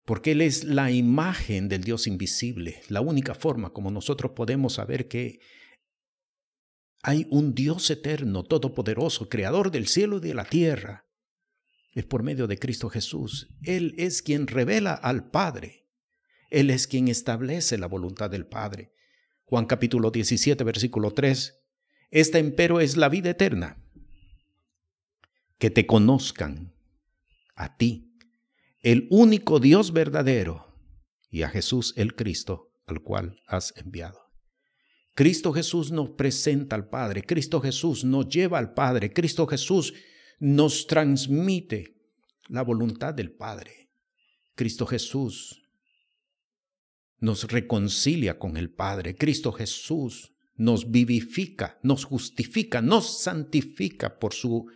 porque 0.04 0.33
Él 0.33 0.40
es 0.40 0.64
la 0.64 0.90
imagen 0.90 1.68
del 1.68 1.85
Dios 1.85 2.09
invisible, 2.09 2.83
la 2.88 3.00
única 3.00 3.35
forma 3.35 3.73
como 3.73 3.92
nosotros 3.92 4.33
podemos 4.33 4.75
saber 4.75 5.06
que 5.06 5.38
hay 7.02 7.28
un 7.30 7.54
Dios 7.54 7.88
eterno, 7.90 8.42
todopoderoso, 8.42 9.28
creador 9.28 9.71
del 9.71 9.87
cielo 9.87 10.16
y 10.16 10.21
de 10.21 10.35
la 10.35 10.45
tierra. 10.45 11.06
Es 11.92 12.04
por 12.04 12.25
medio 12.25 12.49
de 12.49 12.59
Cristo 12.59 12.90
Jesús. 12.90 13.49
Él 13.62 13.95
es 13.97 14.23
quien 14.23 14.49
revela 14.49 14.95
al 14.95 15.30
Padre. 15.30 15.87
Él 16.50 16.71
es 16.71 16.88
quien 16.88 17.06
establece 17.06 17.78
la 17.78 17.87
voluntad 17.87 18.28
del 18.28 18.47
Padre. 18.47 18.92
Juan 19.45 19.66
capítulo 19.66 20.11
17, 20.11 20.64
versículo 20.64 21.12
3. 21.12 21.54
Esta 22.11 22.40
empero 22.40 22.80
es 22.80 22.97
la 22.97 23.09
vida 23.09 23.30
eterna, 23.30 23.86
que 25.58 25.70
te 25.70 25.86
conozcan 25.86 26.75
a 27.54 27.76
ti, 27.76 28.12
el 28.80 29.06
único 29.10 29.58
Dios 29.60 29.92
verdadero, 29.92 30.66
y 31.30 31.42
a 31.42 31.48
Jesús 31.48 31.92
el 31.96 32.14
Cristo, 32.14 32.72
al 32.86 33.02
cual 33.02 33.40
has 33.46 33.75
enviado. 33.76 34.20
Cristo 35.14 35.52
Jesús 35.52 35.90
nos 35.90 36.10
presenta 36.10 36.76
al 36.76 36.88
Padre, 36.88 37.22
Cristo 37.22 37.60
Jesús 37.60 38.04
nos 38.04 38.28
lleva 38.28 38.58
al 38.58 38.75
Padre, 38.75 39.12
Cristo 39.12 39.46
Jesús 39.46 39.94
nos 40.38 40.86
transmite 40.86 41.96
la 42.48 42.62
voluntad 42.62 43.14
del 43.14 43.32
Padre. 43.32 43.90
Cristo 44.54 44.86
Jesús 44.86 45.62
nos 47.18 47.44
reconcilia 47.44 48.38
con 48.38 48.56
el 48.56 48.70
Padre. 48.70 49.16
Cristo 49.16 49.52
Jesús 49.52 50.32
nos 50.54 50.90
vivifica, 50.90 51.78
nos 51.82 52.04
justifica, 52.04 52.80
nos 52.80 53.22
santifica 53.22 54.18
por 54.18 54.32
su 54.32 54.66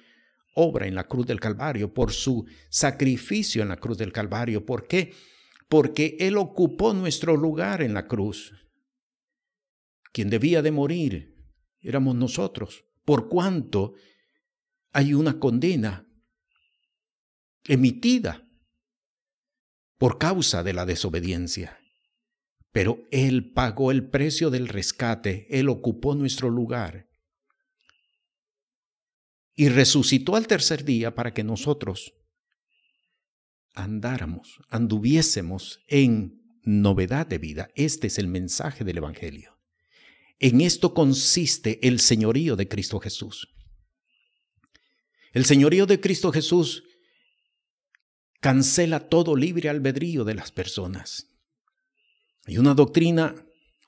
obra 0.54 0.86
en 0.86 0.94
la 0.94 1.06
cruz 1.06 1.26
del 1.26 1.40
Calvario, 1.40 1.92
por 1.92 2.12
su 2.12 2.46
sacrificio 2.68 3.62
en 3.62 3.68
la 3.68 3.76
cruz 3.76 3.98
del 3.98 4.12
Calvario. 4.12 4.64
¿Por 4.64 4.86
qué? 4.86 5.12
Porque 5.68 6.16
Él 6.20 6.36
ocupó 6.36 6.92
nuestro 6.94 7.36
lugar 7.36 7.82
en 7.82 7.94
la 7.94 8.06
cruz. 8.06 8.52
Quien 10.12 10.28
debía 10.30 10.62
de 10.62 10.72
morir 10.72 11.36
éramos 11.80 12.14
nosotros, 12.14 12.84
por 13.04 13.28
cuanto 13.28 13.94
hay 14.92 15.14
una 15.14 15.38
condena 15.38 16.06
emitida 17.64 18.46
por 19.96 20.18
causa 20.18 20.62
de 20.62 20.72
la 20.72 20.86
desobediencia. 20.86 21.78
Pero 22.72 23.06
Él 23.10 23.52
pagó 23.52 23.90
el 23.90 24.08
precio 24.08 24.50
del 24.50 24.68
rescate, 24.68 25.46
Él 25.50 25.68
ocupó 25.68 26.14
nuestro 26.14 26.50
lugar 26.50 27.09
y 29.60 29.68
resucitó 29.68 30.36
al 30.36 30.46
tercer 30.46 30.86
día 30.86 31.14
para 31.14 31.34
que 31.34 31.44
nosotros 31.44 32.14
andáramos, 33.74 34.62
anduviésemos 34.70 35.80
en 35.86 36.40
novedad 36.62 37.26
de 37.26 37.36
vida. 37.36 37.68
Este 37.74 38.06
es 38.06 38.16
el 38.16 38.26
mensaje 38.26 38.84
del 38.84 38.96
Evangelio. 38.96 39.58
En 40.38 40.62
esto 40.62 40.94
consiste 40.94 41.86
el 41.86 42.00
señorío 42.00 42.56
de 42.56 42.68
Cristo 42.68 43.00
Jesús. 43.00 43.48
El 45.34 45.44
señorío 45.44 45.84
de 45.84 46.00
Cristo 46.00 46.32
Jesús 46.32 46.82
cancela 48.40 49.10
todo 49.10 49.36
libre 49.36 49.68
albedrío 49.68 50.24
de 50.24 50.36
las 50.36 50.52
personas. 50.52 51.26
Hay 52.46 52.56
una 52.56 52.72
doctrina, 52.72 53.34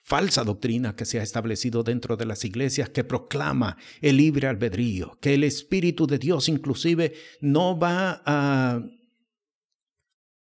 falsa 0.03 0.45
doctrina, 0.45 0.95
que 0.97 1.05
se 1.05 1.21
ha 1.21 1.23
establecido 1.23 1.83
dentro 1.83 2.17
de 2.17 2.27
las 2.27 2.45
iglesias 2.45 2.91
que 2.91 3.05
proclama 3.05 3.79
el 4.01 4.17
libre 4.17 4.49
albedrío, 4.49 5.19
que 5.21 5.35
el 5.35 5.45
Espíritu 5.45 6.07
de 6.07 6.19
Dios 6.19 6.49
inclusive 6.49 7.15
no 7.41 7.79
va 7.79 8.23
a 8.27 8.83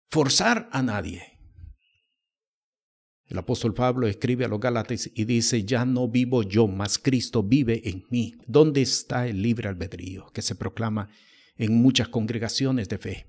forzar 0.08 0.68
a 0.72 0.82
nadie. 0.82 1.38
El 3.26 3.38
apóstol 3.38 3.74
Pablo 3.74 4.08
escribe 4.08 4.44
a 4.44 4.48
los 4.48 4.58
Gálatas 4.58 5.08
y 5.14 5.24
dice, 5.24 5.64
ya 5.64 5.84
no 5.84 6.08
vivo 6.08 6.42
yo, 6.42 6.66
mas 6.66 6.98
Cristo 6.98 7.44
vive 7.44 7.88
en 7.88 8.04
mí. 8.10 8.34
¿Dónde 8.48 8.82
está 8.82 9.28
el 9.28 9.40
libre 9.40 9.68
albedrío 9.68 10.26
que 10.32 10.42
se 10.42 10.56
proclama 10.56 11.08
en 11.56 11.80
muchas 11.80 12.08
congregaciones 12.08 12.88
de 12.88 12.98
fe? 12.98 13.26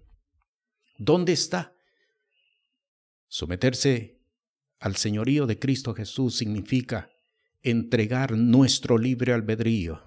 ¿Dónde 0.98 1.34
está? 1.34 1.76
Someterse 3.28 4.21
al 4.82 4.96
señorío 4.96 5.46
de 5.46 5.60
Cristo 5.60 5.94
Jesús 5.94 6.36
significa 6.36 7.12
entregar 7.62 8.32
nuestro 8.32 8.98
libre 8.98 9.32
albedrío 9.32 10.02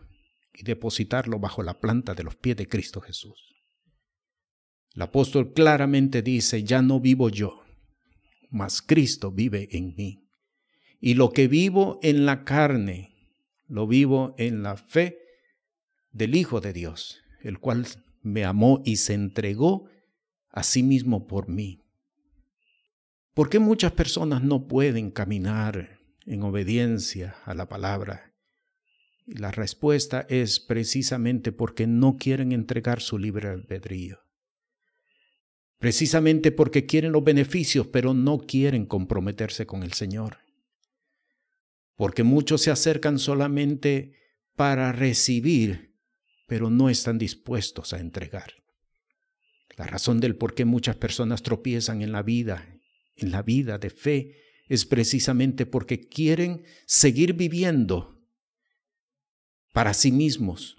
y 0.53 0.65
depositarlo 0.65 1.39
bajo 1.39 1.63
la 1.63 1.79
planta 1.79 2.15
de 2.15 2.25
los 2.25 2.35
pies 2.35 2.57
de 2.57 2.67
Cristo 2.67 3.01
Jesús. 3.01 3.55
El 4.95 5.03
apóstol 5.03 5.53
claramente 5.53 6.23
dice, 6.23 6.65
ya 6.65 6.83
no 6.83 6.99
vivo 6.99 7.29
yo, 7.29 7.63
mas 8.51 8.83
Cristo 8.83 9.31
vive 9.31 9.69
en 9.71 9.95
mí. 9.97 10.29
Y 11.01 11.15
lo 11.15 11.31
que 11.31 11.47
vivo 11.47 12.01
en 12.03 12.27
la 12.27 12.45
carne, 12.45 13.15
lo 13.69 13.87
vivo 13.87 14.35
en 14.39 14.65
la 14.65 14.77
fe 14.77 15.19
del 16.11 16.35
Hijo 16.35 16.61
de 16.61 16.73
Dios, 16.73 17.21
el 17.43 17.61
cual 17.61 17.87
me 18.23 18.45
amó 18.45 18.83
y 18.85 18.97
se 18.97 19.15
entregó 19.15 19.89
a 20.49 20.65
sí 20.65 20.83
mismo 20.83 21.29
por 21.29 21.49
mí. 21.49 21.84
¿Por 23.35 23.51
qué 23.51 23.59
muchas 23.59 23.93
personas 23.93 24.43
no 24.43 24.67
pueden 24.69 25.11
caminar 25.11 25.99
en 26.25 26.43
obediencia 26.43 27.37
a 27.45 27.55
la 27.55 27.69
palabra? 27.69 28.33
Y 29.27 29.39
la 29.39 29.51
respuesta 29.51 30.27
es 30.29 30.61
precisamente 30.61 31.53
porque 31.53 31.87
no 31.87 32.17
quieren 32.17 32.53
entregar 32.53 33.01
su 33.01 33.19
libre 33.19 33.49
albedrío 33.49 34.25
precisamente 35.85 36.51
porque 36.51 36.87
quieren 36.87 37.13
los 37.13 37.23
beneficios, 37.23 37.87
pero 37.89 38.15
no 38.15 38.39
quieren 38.39 38.87
comprometerse 38.87 39.67
con 39.67 39.83
el 39.83 39.93
Señor. 39.93 40.39
Porque 41.95 42.23
muchos 42.23 42.63
se 42.63 42.71
acercan 42.71 43.19
solamente 43.19 44.15
para 44.57 44.93
recibir, 44.93 45.95
pero 46.47 46.71
no 46.71 46.89
están 46.89 47.19
dispuestos 47.19 47.93
a 47.93 48.01
entregar. 48.01 48.55
La 49.77 49.87
razón 49.87 50.21
del 50.21 50.37
por 50.37 50.55
qué 50.55 50.65
muchas 50.65 50.97
personas 50.97 51.43
tropiezan 51.43 52.01
en 52.01 52.13
la 52.13 52.23
vida, 52.23 52.74
en 53.17 53.31
la 53.31 53.43
vida 53.43 53.79
de 53.79 53.91
fe, 53.91 54.45
es 54.69 54.85
precisamente 54.85 55.67
porque 55.67 56.09
quieren 56.09 56.65
seguir 56.87 57.35
viviendo 57.35 58.15
para 59.73 59.93
sí 59.93 60.13
mismos. 60.13 60.77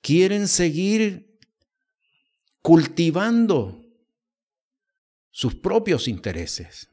Quieren 0.00 0.48
seguir 0.48 1.38
cultivando 2.60 3.84
sus 5.30 5.54
propios 5.54 6.08
intereses, 6.08 6.88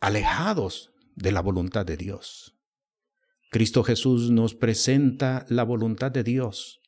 alejados 0.00 0.92
de 1.16 1.32
la 1.32 1.40
voluntad 1.40 1.84
de 1.84 1.96
Dios. 1.96 2.54
Cristo 3.50 3.82
Jesús 3.82 4.30
nos 4.30 4.54
presenta 4.54 5.44
la 5.48 5.64
voluntad 5.64 6.12
de 6.12 6.22
Dios, 6.22 6.80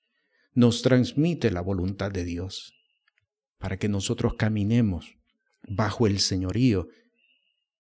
nos 0.53 0.83
transmite 0.83 1.51
la 1.51 1.61
voluntad 1.61 2.11
de 2.11 2.25
Dios, 2.25 2.73
para 3.59 3.79
que 3.79 3.88
nosotros 3.88 4.35
caminemos 4.35 5.19
bajo 5.70 6.06
el 6.06 6.18
señorío 6.18 6.88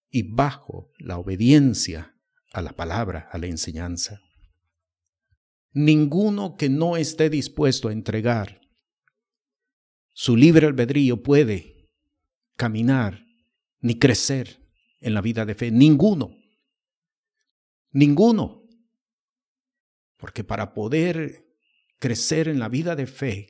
y 0.08 0.22
bajo 0.22 0.90
la 0.98 1.18
obediencia 1.18 2.14
a 2.52 2.62
la 2.62 2.72
palabra, 2.72 3.28
a 3.32 3.38
la 3.38 3.46
enseñanza. 3.46 4.20
Ninguno 5.72 6.56
que 6.56 6.68
no 6.68 6.96
esté 6.96 7.30
dispuesto 7.30 7.88
a 7.88 7.92
entregar 7.92 8.60
su 10.12 10.36
libre 10.36 10.66
albedrío 10.66 11.22
puede 11.22 11.90
caminar 12.56 13.24
ni 13.80 13.98
crecer 13.98 14.60
en 15.00 15.14
la 15.14 15.20
vida 15.20 15.44
de 15.44 15.54
fe. 15.54 15.70
Ninguno. 15.70 16.36
Ninguno. 17.90 18.62
Porque 20.16 20.44
para 20.44 20.74
poder 20.74 21.46
crecer 21.98 22.48
en 22.48 22.58
la 22.58 22.68
vida 22.68 22.94
de 22.94 23.06
fe 23.06 23.48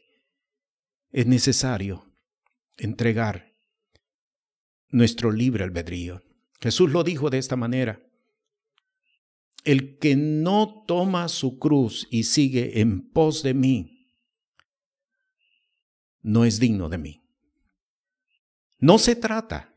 es 1.11 1.26
necesario 1.26 2.11
entregar 2.76 3.50
nuestro 4.90 5.31
libre 5.31 5.64
albedrío. 5.64 6.22
Jesús 6.61 6.90
lo 6.90 7.03
dijo 7.05 7.31
de 7.31 7.38
esta 7.38 7.57
manera. 7.57 8.00
El 9.64 9.98
que 9.98 10.16
no 10.16 10.85
toma 10.87 11.29
su 11.29 11.59
cruz 11.59 12.07
y 12.11 12.24
sigue 12.24 12.81
en 12.81 13.11
pos 13.11 13.42
de 13.42 13.55
mí, 13.55 14.09
no 16.22 16.44
es 16.44 16.59
digno 16.61 16.88
de 16.88 16.98
mí. 16.98 17.22
No 18.79 18.98
se 18.98 19.16
trata, 19.16 19.74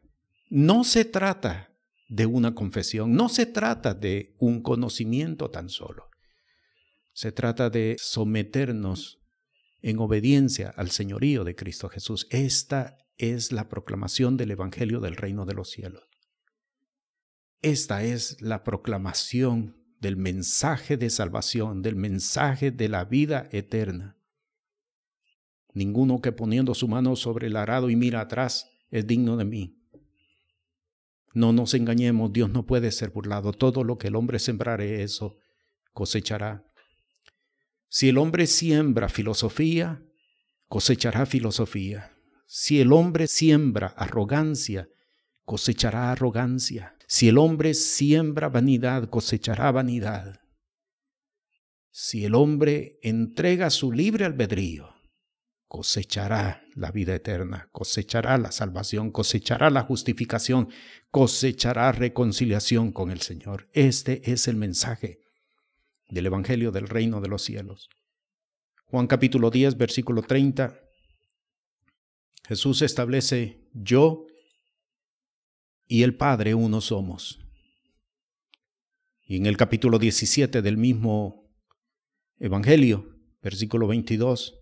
no 0.49 0.83
se 0.83 1.03
trata 1.03 1.73
de 2.07 2.25
una 2.25 2.55
confesión, 2.55 3.13
no 3.13 3.27
se 3.27 3.45
trata 3.45 3.93
de 3.93 4.35
un 4.39 4.61
conocimiento 4.61 5.49
tan 5.49 5.69
solo. 5.69 6.09
Se 7.13 7.31
trata 7.31 7.69
de 7.69 7.97
someternos 7.99 9.19
en 9.81 9.99
obediencia 9.99 10.73
al 10.75 10.91
señorío 10.91 11.43
de 11.43 11.55
Cristo 11.55 11.89
Jesús. 11.89 12.27
Esta 12.29 12.97
es 13.31 13.51
la 13.51 13.69
proclamación 13.69 14.37
del 14.37 14.51
Evangelio 14.51 14.99
del 14.99 15.15
reino 15.15 15.45
de 15.45 15.53
los 15.53 15.69
cielos. 15.69 16.03
Esta 17.61 18.03
es 18.03 18.41
la 18.41 18.63
proclamación 18.63 19.77
del 19.99 20.17
mensaje 20.17 20.97
de 20.97 21.09
salvación, 21.09 21.81
del 21.81 21.95
mensaje 21.95 22.71
de 22.71 22.89
la 22.89 23.05
vida 23.05 23.47
eterna 23.51 24.17
Ninguno 25.73 26.21
que 26.21 26.31
poniendo 26.31 26.73
su 26.75 26.87
mano 26.87 27.15
sobre 27.15 27.47
el 27.47 27.55
arado 27.55 27.89
y 27.89 27.95
mira 27.95 28.21
atrás 28.21 28.69
es 28.91 29.07
digno 29.07 29.37
de 29.37 29.45
mí. 29.45 29.79
No 31.33 31.51
nos 31.51 31.73
engañemos, 31.73 32.31
Dios 32.31 32.51
no 32.51 32.65
puede 32.65 32.91
ser 32.91 33.09
burlado. 33.09 33.53
Todo 33.53 33.83
lo 33.83 33.97
que 33.97 34.07
el 34.07 34.15
hombre 34.15 34.37
sembrare, 34.37 35.01
eso 35.01 35.37
cosechará. 35.91 36.63
Si 37.89 38.09
el 38.09 38.19
hombre 38.19 38.45
siembra 38.45 39.09
filosofía, 39.09 40.03
cosechará 40.67 41.25
filosofía. 41.25 42.12
Si 42.55 42.79
el 42.79 42.93
hombre 42.93 43.25
siembra 43.25 43.87
arrogancia, 43.97 44.87
cosechará 45.43 46.11
arrogancia. 46.11 46.95
Si 47.07 47.27
el 47.27 47.39
hombre 47.39 47.73
siembra 47.73 48.47
vanidad, 48.47 49.09
cosechará 49.09 49.71
vanidad. 49.71 50.39
Si 51.89 52.25
el 52.25 52.35
hombre 52.35 52.99
entrega 53.01 53.71
su 53.71 53.91
libre 53.91 54.25
albedrío, 54.25 54.93
cosechará 55.67 56.61
la 56.75 56.91
vida 56.91 57.15
eterna, 57.15 57.69
cosechará 57.71 58.37
la 58.37 58.51
salvación, 58.51 59.09
cosechará 59.09 59.71
la 59.71 59.81
justificación, 59.81 60.69
cosechará 61.09 61.91
reconciliación 61.91 62.91
con 62.91 63.09
el 63.09 63.21
Señor. 63.21 63.67
Este 63.73 64.31
es 64.31 64.47
el 64.47 64.57
mensaje 64.57 65.21
del 66.07 66.27
Evangelio 66.27 66.71
del 66.71 66.87
Reino 66.87 67.19
de 67.19 67.29
los 67.29 67.41
Cielos. 67.41 67.89
Juan 68.85 69.07
capítulo 69.07 69.49
10, 69.49 69.75
versículo 69.75 70.21
30. 70.21 70.82
Jesús 72.45 72.81
establece, 72.81 73.69
yo 73.73 74.27
y 75.87 76.03
el 76.03 76.15
Padre 76.15 76.55
uno 76.55 76.81
somos. 76.81 77.39
Y 79.25 79.37
en 79.37 79.45
el 79.45 79.55
capítulo 79.55 79.99
17 79.99 80.61
del 80.61 80.77
mismo 80.77 81.49
Evangelio, 82.39 83.15
versículo 83.41 83.87
22, 83.87 84.59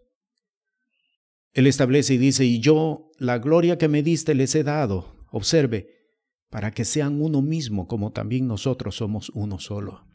él 1.53 1.67
establece 1.67 2.13
y 2.13 2.17
dice, 2.17 2.45
y 2.45 2.59
yo 2.59 3.11
la 3.17 3.39
gloria 3.39 3.77
que 3.77 3.87
me 3.87 4.03
diste 4.03 4.35
les 4.35 4.53
he 4.55 4.63
dado, 4.63 5.25
observe, 5.31 6.01
para 6.49 6.71
que 6.71 6.85
sean 6.85 7.21
uno 7.21 7.41
mismo 7.41 7.87
como 7.87 8.11
también 8.11 8.47
nosotros 8.47 8.95
somos 8.95 9.29
uno 9.29 9.59
solo. 9.59 10.05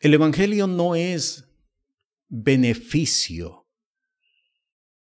El 0.00 0.14
Evangelio 0.14 0.66
no 0.66 0.94
es 0.94 1.44
beneficio 2.28 3.66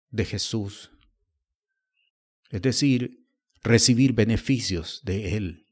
de 0.10 0.26
Jesús, 0.26 0.92
es 2.50 2.62
decir, 2.62 3.26
recibir 3.64 4.14
beneficios 4.14 5.02
de 5.04 5.36
Él. 5.38 5.66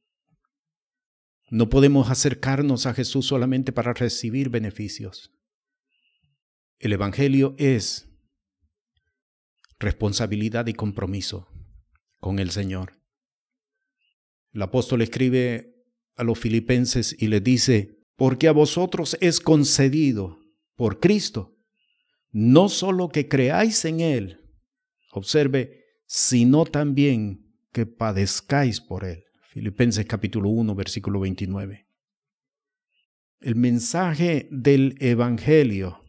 No 1.50 1.70
podemos 1.70 2.10
acercarnos 2.10 2.86
a 2.86 2.94
Jesús 2.94 3.28
solamente 3.28 3.72
para 3.72 3.94
recibir 3.94 4.50
beneficios. 4.50 5.32
El 6.80 6.94
Evangelio 6.94 7.56
es 7.58 8.10
responsabilidad 9.80 10.68
y 10.68 10.74
compromiso 10.74 11.48
con 12.20 12.40
el 12.40 12.52
Señor. 12.52 13.00
El 14.54 14.62
apóstol 14.62 15.02
escribe 15.02 15.76
a 16.16 16.24
los 16.24 16.40
filipenses 16.40 17.16
y 17.20 17.28
les 17.28 17.44
dice, 17.44 18.00
porque 18.16 18.48
a 18.48 18.52
vosotros 18.52 19.18
es 19.22 19.40
concedido 19.40 20.40
por 20.76 21.00
Cristo, 21.00 21.56
no 22.32 22.70
solo 22.70 23.10
que 23.10 23.28
creáis 23.28 23.86
en 23.86 24.00
Él, 24.00 24.40
observe, 25.12 25.83
sino 26.16 26.66
también 26.66 27.52
que 27.72 27.88
padezcáis 27.88 28.80
por 28.80 29.04
Él. 29.04 29.24
Filipenses 29.50 30.06
capítulo 30.06 30.50
1, 30.50 30.76
versículo 30.76 31.20
29. 31.22 31.88
El 33.40 33.56
mensaje 33.56 34.48
del 34.52 34.96
Evangelio 35.00 36.04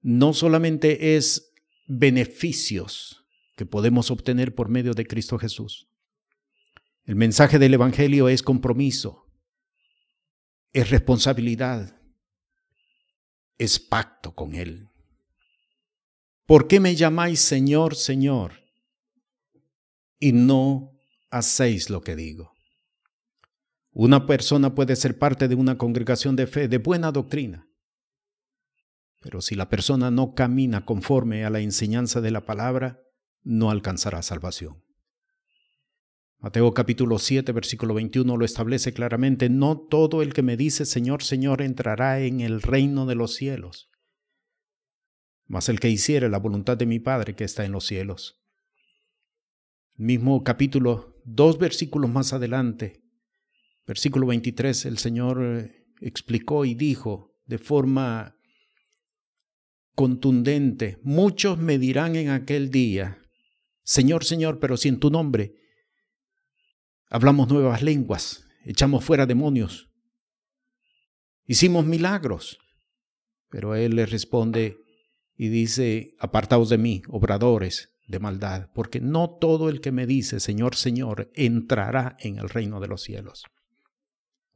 no 0.00 0.32
solamente 0.32 1.14
es 1.14 1.52
beneficios 1.86 3.24
que 3.56 3.66
podemos 3.66 4.10
obtener 4.10 4.52
por 4.52 4.68
medio 4.68 4.94
de 4.94 5.06
Cristo 5.06 5.38
Jesús. 5.38 5.88
El 7.04 7.14
mensaje 7.14 7.60
del 7.60 7.74
Evangelio 7.74 8.28
es 8.28 8.42
compromiso, 8.42 9.26
es 10.72 10.90
responsabilidad, 10.90 12.02
es 13.58 13.78
pacto 13.78 14.34
con 14.34 14.56
Él. 14.56 14.89
¿Por 16.50 16.66
qué 16.66 16.80
me 16.80 16.96
llamáis 16.96 17.38
Señor, 17.38 17.94
Señor? 17.94 18.54
Y 20.18 20.32
no 20.32 20.90
hacéis 21.30 21.90
lo 21.90 22.00
que 22.00 22.16
digo. 22.16 22.50
Una 23.92 24.26
persona 24.26 24.74
puede 24.74 24.96
ser 24.96 25.16
parte 25.16 25.46
de 25.46 25.54
una 25.54 25.78
congregación 25.78 26.34
de 26.34 26.48
fe, 26.48 26.66
de 26.66 26.78
buena 26.78 27.12
doctrina, 27.12 27.68
pero 29.20 29.40
si 29.40 29.54
la 29.54 29.68
persona 29.68 30.10
no 30.10 30.34
camina 30.34 30.84
conforme 30.84 31.44
a 31.44 31.50
la 31.50 31.60
enseñanza 31.60 32.20
de 32.20 32.32
la 32.32 32.44
palabra, 32.44 33.00
no 33.44 33.70
alcanzará 33.70 34.20
salvación. 34.20 34.82
Mateo 36.40 36.74
capítulo 36.74 37.20
7, 37.20 37.52
versículo 37.52 37.94
21 37.94 38.36
lo 38.36 38.44
establece 38.44 38.92
claramente, 38.92 39.48
no 39.48 39.78
todo 39.78 40.20
el 40.20 40.34
que 40.34 40.42
me 40.42 40.56
dice 40.56 40.84
Señor, 40.84 41.22
Señor 41.22 41.62
entrará 41.62 42.18
en 42.18 42.40
el 42.40 42.60
reino 42.60 43.06
de 43.06 43.14
los 43.14 43.36
cielos, 43.36 43.89
mas 45.50 45.68
el 45.68 45.80
que 45.80 45.90
hiciere 45.90 46.28
la 46.28 46.38
voluntad 46.38 46.76
de 46.76 46.86
mi 46.86 47.00
Padre 47.00 47.34
que 47.34 47.42
está 47.42 47.64
en 47.64 47.72
los 47.72 47.84
cielos. 47.84 48.40
Mismo 49.96 50.44
capítulo, 50.44 51.20
dos 51.24 51.58
versículos 51.58 52.08
más 52.08 52.32
adelante, 52.32 53.02
versículo 53.84 54.28
23, 54.28 54.86
el 54.86 54.98
Señor 54.98 55.42
eh, 55.42 55.86
explicó 56.00 56.64
y 56.64 56.74
dijo 56.74 57.34
de 57.46 57.58
forma 57.58 58.36
contundente. 59.96 61.00
Muchos 61.02 61.58
me 61.58 61.78
dirán 61.78 62.14
en 62.14 62.30
aquel 62.30 62.70
día, 62.70 63.20
Señor, 63.82 64.24
Señor, 64.24 64.60
pero 64.60 64.76
si 64.76 64.88
en 64.88 65.00
tu 65.00 65.10
nombre 65.10 65.56
hablamos 67.08 67.48
nuevas 67.48 67.82
lenguas, 67.82 68.44
echamos 68.64 69.04
fuera 69.04 69.26
demonios, 69.26 69.90
hicimos 71.44 71.84
milagros. 71.84 72.60
Pero 73.48 73.74
Él 73.74 73.96
le 73.96 74.06
responde 74.06 74.76
y 75.42 75.48
dice, 75.48 76.16
apartaos 76.18 76.68
de 76.68 76.76
mí, 76.76 77.00
obradores 77.08 77.94
de 78.06 78.18
maldad, 78.18 78.68
porque 78.74 79.00
no 79.00 79.30
todo 79.30 79.70
el 79.70 79.80
que 79.80 79.90
me 79.90 80.06
dice, 80.06 80.38
Señor, 80.38 80.76
Señor, 80.76 81.32
entrará 81.34 82.18
en 82.20 82.36
el 82.36 82.50
reino 82.50 82.78
de 82.78 82.88
los 82.88 83.02
cielos. 83.02 83.44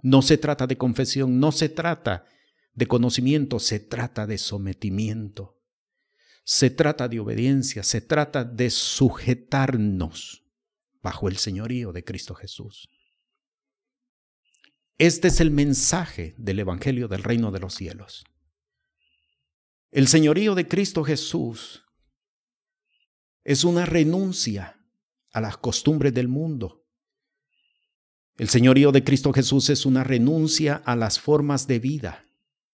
No 0.02 0.20
se 0.20 0.36
trata 0.36 0.66
de 0.66 0.76
confesión, 0.76 1.40
no 1.40 1.52
se 1.52 1.70
trata 1.70 2.26
de 2.74 2.86
conocimiento, 2.86 3.60
se 3.60 3.80
trata 3.80 4.26
de 4.26 4.36
sometimiento, 4.36 5.58
se 6.44 6.68
trata 6.68 7.08
de 7.08 7.18
obediencia, 7.18 7.82
se 7.82 8.02
trata 8.02 8.44
de 8.44 8.68
sujetarnos 8.68 10.44
bajo 11.00 11.28
el 11.28 11.38
señorío 11.38 11.92
de 11.92 12.04
Cristo 12.04 12.34
Jesús. 12.34 12.90
Este 14.98 15.28
es 15.28 15.40
el 15.40 15.50
mensaje 15.50 16.34
del 16.36 16.58
Evangelio 16.58 17.08
del 17.08 17.22
Reino 17.22 17.52
de 17.52 17.60
los 17.60 17.72
Cielos. 17.72 18.26
El 19.94 20.08
señorío 20.08 20.56
de 20.56 20.66
Cristo 20.66 21.04
Jesús 21.04 21.84
es 23.44 23.62
una 23.62 23.86
renuncia 23.86 24.76
a 25.32 25.40
las 25.40 25.56
costumbres 25.56 26.12
del 26.12 26.26
mundo. 26.26 26.84
El 28.36 28.48
señorío 28.48 28.90
de 28.90 29.04
Cristo 29.04 29.32
Jesús 29.32 29.70
es 29.70 29.86
una 29.86 30.02
renuncia 30.02 30.82
a 30.84 30.96
las 30.96 31.20
formas 31.20 31.68
de 31.68 31.78
vida 31.78 32.24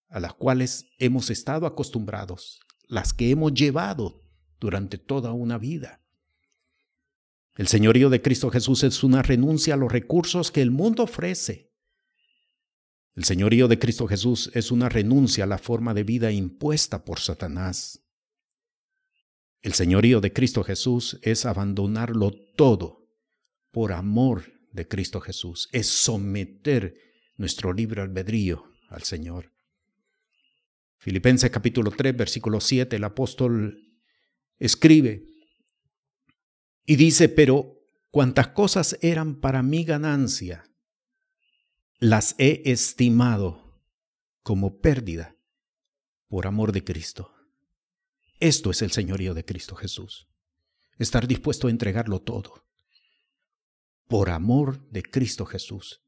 a 0.09 0.19
las 0.19 0.33
cuales 0.33 0.87
hemos 0.99 1.29
estado 1.29 1.67
acostumbrados, 1.67 2.59
las 2.89 3.13
que 3.13 3.31
hemos 3.31 3.53
llevado 3.53 4.25
durante 4.59 4.97
toda 4.97 5.33
una 5.33 5.59
vida. 5.59 6.01
El 7.55 7.69
señorío 7.69 8.09
de 8.09 8.23
Cristo 8.23 8.49
Jesús 8.49 8.83
es 8.83 9.05
una 9.05 9.21
renuncia 9.21 9.75
a 9.75 9.77
los 9.77 9.93
recursos 9.93 10.51
que 10.51 10.63
el 10.63 10.71
mundo 10.71 11.03
ofrece. 11.03 11.70
El 13.15 13.25
señorío 13.25 13.69
de 13.69 13.79
Cristo 13.79 14.07
Jesús 14.07 14.51
es 14.55 14.71
una 14.71 14.89
renuncia 14.89 15.45
a 15.45 15.47
la 15.47 15.59
forma 15.59 15.95
de 15.95 16.05
vida 16.05 16.31
impuesta 16.31 17.05
por 17.05 17.19
Satanás. 17.19 18.03
El 19.63 19.75
señorío 19.75 20.21
de 20.21 20.33
Cristo 20.33 20.63
Jesús 20.63 21.19
es 21.23 21.45
abandonarlo 21.45 22.31
todo 22.57 23.09
por 23.73 23.93
amor 23.93 24.53
de 24.73 24.89
Cristo 24.89 25.21
Jesús, 25.21 25.69
es 25.73 25.89
someter 25.89 26.95
nuestro 27.37 27.73
libre 27.73 28.01
albedrío 28.01 28.65
al 28.89 29.03
Señor. 29.03 29.53
Filipenses 30.99 31.51
capítulo 31.51 31.91
3, 31.91 32.17
versículo 32.17 32.61
7, 32.61 32.97
el 32.97 33.05
apóstol 33.05 34.01
escribe 34.59 35.27
y 36.85 36.97
dice, 36.97 37.29
pero 37.29 37.81
cuantas 38.11 38.49
cosas 38.49 38.99
eran 39.01 39.41
para 39.41 39.63
mi 39.63 39.85
ganancia, 39.85 40.70
las 42.01 42.35
he 42.39 42.63
estimado 42.65 43.81
como 44.43 44.81
pérdida 44.81 45.37
por 46.29 46.47
amor 46.47 46.73
de 46.73 46.83
Cristo. 46.83 47.33
Esto 48.41 48.71
es 48.71 48.83
el 48.83 48.91
señorío 48.91 49.35
de 49.35 49.45
Cristo 49.45 49.77
Jesús. 49.77 50.27
Estar 50.99 51.29
dispuesto 51.29 51.69
a 51.69 51.71
entregarlo 51.71 52.21
todo 52.21 52.65
por 54.09 54.31
amor 54.31 54.91
de 54.91 55.03
Cristo 55.03 55.47
Jesús. 55.47 56.03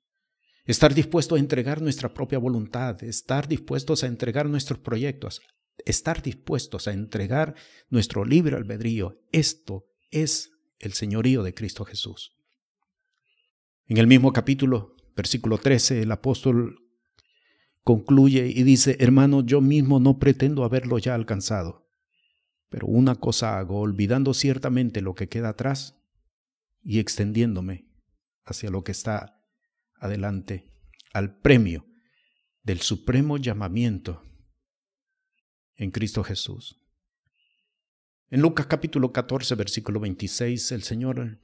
Estar 0.64 0.92
dispuesto 0.92 1.36
a 1.36 1.38
entregar 1.38 1.80
nuestra 1.80 2.12
propia 2.12 2.38
voluntad, 2.38 3.02
estar 3.04 3.46
dispuestos 3.46 4.02
a 4.02 4.06
entregar 4.06 4.48
nuestros 4.48 4.80
proyectos 4.80 5.40
estar 5.84 6.22
dispuestos 6.22 6.88
a 6.88 6.92
entregar 6.92 7.54
nuestro 7.88 8.24
libre 8.24 8.56
albedrío. 8.56 9.20
Esto 9.32 9.86
es 10.10 10.50
el 10.78 10.92
señorío 10.92 11.42
de 11.42 11.54
Cristo 11.54 11.84
Jesús. 11.84 12.32
En 13.86 13.98
el 13.98 14.06
mismo 14.06 14.32
capítulo, 14.32 14.96
versículo 15.16 15.58
13, 15.58 16.02
el 16.02 16.12
apóstol 16.12 16.78
concluye 17.82 18.46
y 18.46 18.62
dice, 18.62 18.96
hermano, 19.00 19.44
yo 19.44 19.60
mismo 19.60 20.00
no 20.00 20.18
pretendo 20.18 20.64
haberlo 20.64 20.98
ya 20.98 21.14
alcanzado, 21.14 21.90
pero 22.68 22.86
una 22.86 23.16
cosa 23.16 23.58
hago, 23.58 23.80
olvidando 23.80 24.34
ciertamente 24.34 25.00
lo 25.00 25.14
que 25.14 25.28
queda 25.28 25.50
atrás 25.50 25.98
y 26.82 26.98
extendiéndome 26.98 27.88
hacia 28.44 28.70
lo 28.70 28.84
que 28.84 28.92
está 28.92 29.40
adelante, 29.96 30.72
al 31.12 31.38
premio 31.40 31.86
del 32.62 32.80
supremo 32.80 33.36
llamamiento 33.36 34.22
en 35.76 35.90
Cristo 35.90 36.22
Jesús. 36.22 36.78
En 38.30 38.40
Lucas 38.40 38.66
capítulo 38.66 39.12
14, 39.12 39.54
versículo 39.56 40.00
26, 40.00 40.72
el 40.72 40.82
Señor 40.82 41.38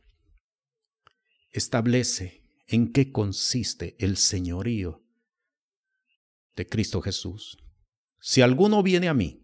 establece 1.50 2.47
en 2.68 2.92
qué 2.92 3.10
consiste 3.10 3.96
el 3.98 4.16
señorío 4.16 5.02
de 6.54 6.66
Cristo 6.66 7.00
Jesús. 7.00 7.56
Si 8.20 8.42
alguno 8.42 8.82
viene 8.82 9.08
a 9.08 9.14
mí 9.14 9.42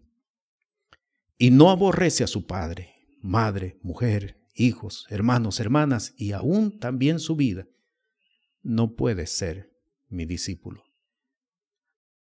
y 1.37 1.49
no 1.49 1.71
aborrece 1.71 2.23
a 2.23 2.27
su 2.27 2.45
padre, 2.45 2.93
madre, 3.21 3.79
mujer, 3.81 4.39
hijos, 4.53 5.07
hermanos, 5.09 5.59
hermanas 5.59 6.13
y 6.17 6.31
aún 6.31 6.79
también 6.79 7.19
su 7.19 7.35
vida, 7.35 7.67
no 8.61 8.95
puede 8.95 9.25
ser 9.27 9.71
mi 10.07 10.25
discípulo. 10.25 10.83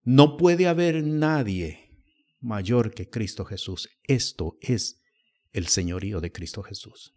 No 0.03 0.37
puede 0.37 0.69
haber 0.69 1.03
nadie 1.03 1.91
mayor 2.41 2.95
que 2.95 3.09
Cristo 3.09 3.45
Jesús. 3.45 3.89
Esto 4.05 4.59
es 4.61 5.01
el 5.53 5.67
señorío 5.69 6.21
de 6.21 6.31
Cristo 6.31 6.63
Jesús. 6.63 7.15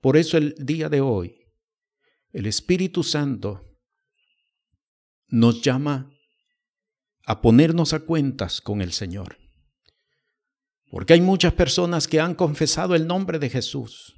Por 0.00 0.16
eso 0.16 0.36
el 0.36 0.54
día 0.58 0.88
de 0.88 1.00
hoy, 1.00 1.47
el 2.32 2.46
Espíritu 2.46 3.02
Santo 3.02 3.78
nos 5.28 5.62
llama 5.62 6.10
a 7.24 7.40
ponernos 7.40 7.92
a 7.92 8.00
cuentas 8.00 8.60
con 8.60 8.80
el 8.80 8.92
Señor. 8.92 9.38
Porque 10.90 11.12
hay 11.12 11.20
muchas 11.20 11.52
personas 11.52 12.08
que 12.08 12.20
han 12.20 12.34
confesado 12.34 12.94
el 12.94 13.06
nombre 13.06 13.38
de 13.38 13.50
Jesús, 13.50 14.14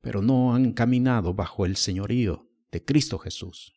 pero 0.00 0.22
no 0.22 0.54
han 0.54 0.72
caminado 0.72 1.34
bajo 1.34 1.66
el 1.66 1.76
señorío 1.76 2.48
de 2.70 2.84
Cristo 2.84 3.18
Jesús. 3.18 3.74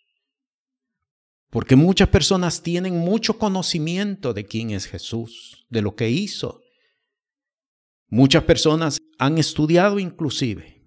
Porque 1.50 1.76
muchas 1.76 2.08
personas 2.08 2.63
tienen 2.63 2.98
mucho 2.98 3.38
conocimiento 3.38 4.34
de 4.34 4.46
quién 4.46 4.72
es 4.72 4.86
Jesús, 4.86 5.65
de 5.70 5.82
lo 5.82 5.96
que 5.96 6.10
hizo. 6.10 6.62
Muchas 8.08 8.46
personas 8.46 8.98
han 9.17 9.38
estudiado 9.38 10.00
inclusive 10.00 10.82